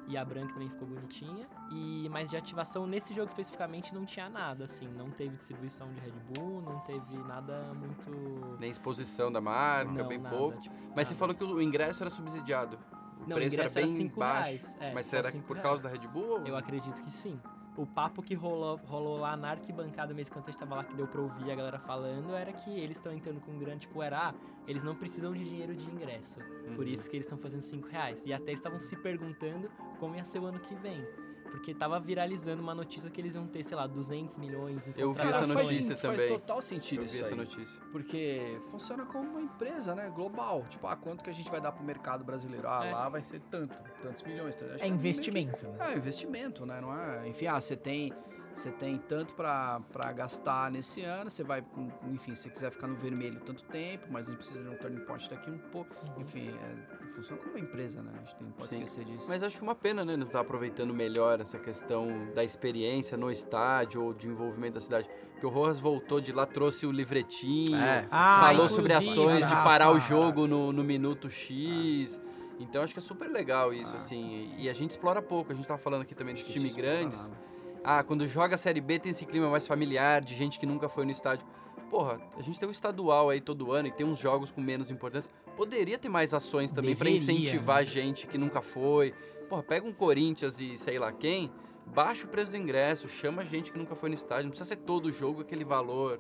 [0.09, 1.47] E a branca também ficou bonitinha.
[1.71, 4.89] E mas de ativação nesse jogo especificamente não tinha nada, assim.
[4.89, 8.57] Não teve distribuição de Red Bull, não teve nada muito.
[8.59, 10.59] Nem exposição da marca, não, bem nada, pouco.
[10.61, 11.19] tipo, Mas você nada.
[11.19, 12.79] falou que o ingresso era subsidiado.
[13.19, 14.43] O Não, o preço ingresso era bem 5 baixo.
[14.49, 14.77] reais.
[14.81, 15.69] É, Mas será que por reais.
[15.69, 16.47] causa da Red Bull?
[16.47, 17.39] Eu acredito que sim.
[17.77, 20.95] O papo que rolou, rolou lá na arquibancada mesmo, quando a gente tava lá, que
[20.95, 24.03] deu pra ouvir a galera falando, era que eles estão entrando com um grande, tipo,
[24.03, 24.35] era, ah,
[24.67, 26.41] eles não precisam de dinheiro de ingresso.
[26.75, 26.93] Por Uhum.
[26.93, 28.25] isso que eles estão fazendo 5 reais.
[28.25, 29.71] E até estavam se perguntando
[30.01, 31.07] como ia ser o ano que vem.
[31.51, 35.13] Porque tava viralizando uma notícia que eles iam ter, sei lá, 200 milhões em Eu
[35.13, 36.29] vi essa faz, notícia faz também.
[36.39, 37.37] total sentido Eu isso vi essa aí.
[37.37, 37.81] notícia.
[37.93, 40.11] Porque funciona como uma empresa, né?
[40.11, 40.65] Global.
[40.69, 42.69] Tipo, ah, quanto que a gente vai dar pro mercado brasileiro?
[42.69, 42.93] Ah, É.
[42.93, 44.55] lá vai ser tanto, tantos milhões.
[44.57, 44.65] tá?
[44.67, 45.93] Acho É que meio que- investimento, né?
[45.93, 46.81] É, investimento, né?
[46.81, 47.29] Não é...
[47.29, 48.13] Enfim, ah, você tem,
[48.57, 51.63] você tem tanto pra, pra gastar nesse ano, você vai,
[52.11, 54.77] enfim, se você quiser ficar no vermelho tanto tempo, mas a gente precisa de um
[54.77, 55.95] turning point daqui um pouco.
[56.19, 58.13] Enfim, é, funciona como uma empresa, né?
[58.15, 58.83] A gente não pode Sim.
[58.83, 59.27] esquecer disso.
[59.29, 60.17] Mas acho uma pena, né?
[60.17, 65.09] Não estar aproveitando melhor essa questão da experiência no estádio ou de envolvimento da cidade.
[65.33, 68.09] Porque o Rojas voltou de lá, trouxe o livretinho, É.
[68.11, 72.19] Ah, falou sobre ações de parar o jogo no, no minuto X.
[72.59, 73.97] Então acho que é super legal isso, Ah.
[73.99, 74.55] assim.
[74.57, 75.53] E a gente explora pouco.
[75.53, 77.29] A gente tava falando aqui também dos times grandes.
[77.29, 77.47] nada.
[77.89, 80.89] Ah, quando joga a Série B tem esse clima mais familiar, de gente que nunca
[80.89, 81.47] foi no estádio.
[81.89, 84.91] Porra, a gente tem o estadual aí todo ano e tem uns jogos com menos
[84.91, 85.31] importância.
[85.57, 87.85] Poderia ter mais ações também Deveria, incentivar né?
[87.85, 89.15] gente que nunca foi.
[89.49, 91.49] Porra, pega um Corinthians e sei lá quem,
[91.87, 94.47] baixa o preço do ingresso, chama gente que nunca foi no estádio.
[94.47, 96.19] Não precisa ser todo jogo aquele valor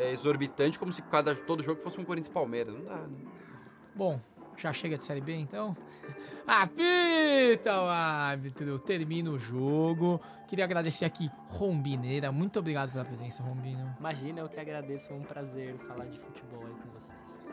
[0.00, 2.74] é, exorbitante, como se cada, todo jogo fosse um Corinthians Palmeiras.
[2.74, 3.16] Não dá, né?
[3.94, 4.20] Bom,
[4.62, 5.76] já chega de Série B, então?
[6.46, 10.20] Apita o árbitro, termina o jogo.
[10.46, 12.30] Queria agradecer aqui Rombineira.
[12.30, 13.94] Muito obrigado pela presença, Rombino.
[13.98, 17.46] Imagina, eu que agradeço, foi um prazer falar de futebol aí com vocês.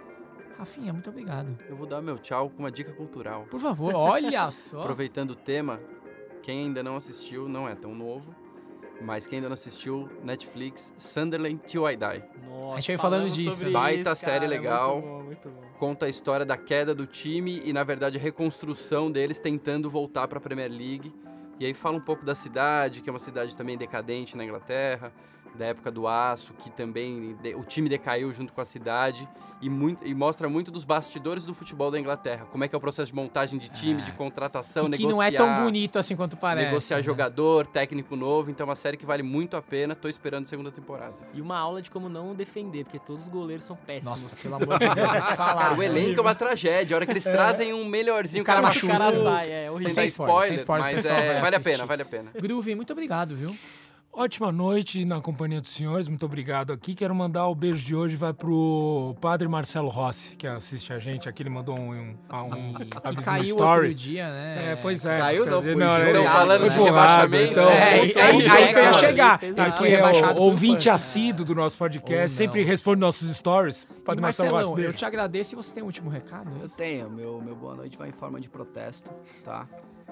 [0.58, 1.58] Rafinha, muito obrigado.
[1.68, 3.46] Eu vou dar meu tchau com uma dica cultural.
[3.50, 4.82] Por favor, olha só.
[4.82, 5.80] Aproveitando o tema,
[6.44, 8.36] quem ainda não assistiu, não é tão novo,
[9.04, 12.24] mas quem ainda não assistiu, Netflix, Sunderland Till I Die.
[12.48, 13.70] Nossa, A gente veio falando disso.
[13.70, 15.02] Baita isso, série cara, legal.
[15.02, 15.62] Muito bom, muito bom.
[15.78, 20.28] Conta a história da queda do time e, na verdade, a reconstrução deles tentando voltar
[20.28, 21.14] para a Premier League.
[21.60, 25.14] E aí fala um pouco da cidade, que é uma cidade também decadente na Inglaterra,
[25.56, 29.28] da época do aço, que também de- o time decaiu junto com a cidade
[29.62, 32.46] e, muito, e mostra muito dos bastidores do futebol da Inglaterra.
[32.52, 35.14] Como é que é o processo de montagem de time, de contratação, E que negociar.
[35.16, 36.66] não é tão bonito assim quanto parece.
[36.68, 37.04] Negociar né?
[37.04, 39.96] jogador, técnico novo, então é uma série que vale muito a pena.
[39.96, 41.14] Tô esperando a segunda temporada.
[41.34, 44.22] E uma aula de como não defender, porque todos os goleiros são péssimos.
[44.22, 45.54] Nossa, pelo amor de Deus, vou te falar.
[45.64, 46.96] Cara, o elenco é uma tragédia.
[46.96, 48.88] A hora que eles trazem um melhorzinho, O cara O machuca.
[48.92, 49.24] cara Machucou.
[49.24, 49.90] sai, é horrível.
[49.92, 51.72] Sem Sem spoiler, sem spoiler, mas pessoal é, vale a assistir.
[51.72, 52.32] pena, vale a pena.
[52.36, 53.56] Groove, muito obrigado, viu?
[54.16, 56.94] Ótima noite na companhia dos senhores, muito obrigado aqui.
[56.94, 61.28] Quero mandar o beijo de hoje vai pro padre Marcelo Rossi, que assiste a gente
[61.28, 61.42] aqui.
[61.42, 63.80] Ele mandou um, um, um Que aviso no caiu story.
[63.88, 64.72] outro dia, né?
[64.74, 65.18] É, pois é.
[65.18, 66.06] Caiu não, dizer, jogado.
[66.06, 67.52] ele- falando de rebaixamento.
[67.54, 69.40] Então, É, aí, então, aí- aí que eu ia chegar.
[69.78, 72.68] Foi é rebaixado o ouvinte assíduo do nosso podcast, sempre não.
[72.68, 73.86] responde nossos stories.
[74.06, 74.98] Padre E Marcelo Rossi, Marcelão, eu beijo.
[74.98, 76.52] te agradeço e você tem um último recado?
[76.62, 79.10] Eu tenho, meu, meu boa noite vai em forma de protesto,
[79.44, 79.68] tá?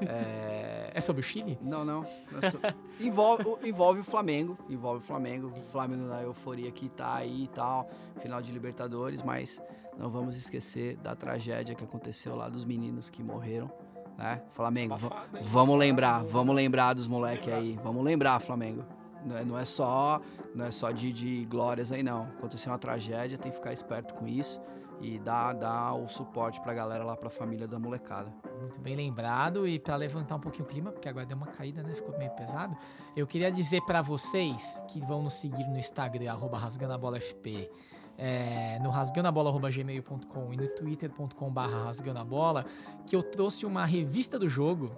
[0.08, 0.92] É...
[0.94, 1.58] É sobre o Chile?
[1.62, 2.04] Não, não.
[2.42, 2.60] é so-
[3.00, 4.58] envolve, o- envolve o Flamengo.
[4.70, 5.48] Envolve o Flamengo.
[5.58, 7.90] O Flamengo na euforia que tá aí e tal.
[8.22, 9.62] Final de Libertadores, mas
[9.98, 13.72] não vamos esquecer da tragédia que aconteceu lá dos meninos que morreram.
[14.18, 14.42] Né?
[14.54, 17.80] Flamengo, Abafado, vamos lembrar, vamos lembrar dos moleques aí.
[17.84, 18.84] Vamos lembrar, Flamengo.
[19.26, 20.20] Não é, não é só,
[20.54, 22.24] não é só de, de glórias aí, não.
[22.24, 24.60] Aconteceu uma tragédia, tem que ficar esperto com isso
[25.00, 28.32] e dar, dar o suporte pra galera lá, pra família da molecada.
[28.62, 29.68] Muito bem lembrado.
[29.68, 31.94] E pra levantar um pouquinho o clima, porque agora deu uma caída, né?
[31.94, 32.78] Ficou meio pesado.
[33.16, 37.70] Eu queria dizer pra vocês que vão nos seguir no Instagram, arroba rasgandabolafp,
[38.18, 42.66] é, no rasgandabola.gmail.com e no twitter.com barra rasgandabola,
[43.08, 44.92] que eu trouxe uma revista do jogo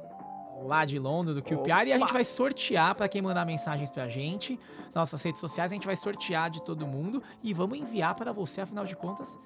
[0.61, 4.07] lá de Londres, do QPR, e a gente vai sortear pra quem mandar mensagens pra
[4.07, 4.59] gente,
[4.93, 8.61] nossas redes sociais, a gente vai sortear de todo mundo e vamos enviar para você,
[8.61, 9.37] afinal de contas,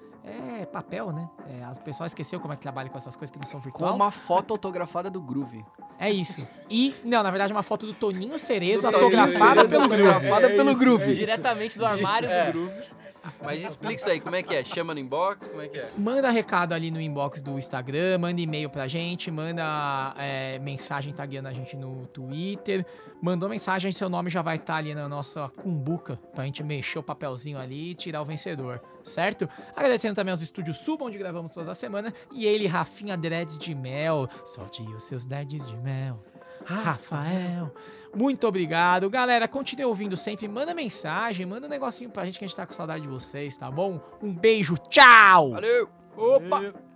[0.60, 1.28] é papel, né?
[1.60, 3.64] É, o pessoal esqueceu como é que trabalha com essas coisas que não são Com
[3.64, 3.94] virtual.
[3.94, 5.64] uma foto autografada do Groove.
[5.98, 6.46] É isso.
[6.70, 9.88] E, não, na verdade, é uma foto do Toninho Cerezo Do Toninho autografada Cerezo, pelo
[9.88, 10.08] Groove.
[10.08, 11.14] autografada pelo Groove.
[11.14, 12.82] Diretamente do armário do Groove.
[13.42, 14.64] Mas explica isso aí, como é que é?
[14.64, 15.90] Chama no inbox, como é que é?
[15.96, 21.48] Manda recado ali no inbox do Instagram, manda e-mail pra gente, manda é, mensagem tagueando
[21.48, 22.84] a gente no Twitter.
[23.20, 27.02] Mandou mensagem, seu nome já vai estar ali na nossa cumbuca pra gente mexer o
[27.02, 29.48] papelzinho ali e tirar o vencedor, certo?
[29.74, 32.12] Agradecendo também aos estúdios Sub, onde gravamos todas as semanas.
[32.32, 34.28] E ele, Rafinha Dreads de Mel.
[34.44, 36.22] Solte os seus dreads de mel.
[36.74, 37.72] Rafael,
[38.14, 39.08] muito obrigado.
[39.08, 40.46] Galera, continue ouvindo sempre.
[40.46, 43.56] Manda mensagem, manda um negocinho pra gente que a gente tá com saudade de vocês,
[43.56, 44.00] tá bom?
[44.22, 45.52] Um beijo, tchau!
[45.52, 45.88] Valeu!
[46.16, 46.87] Opa!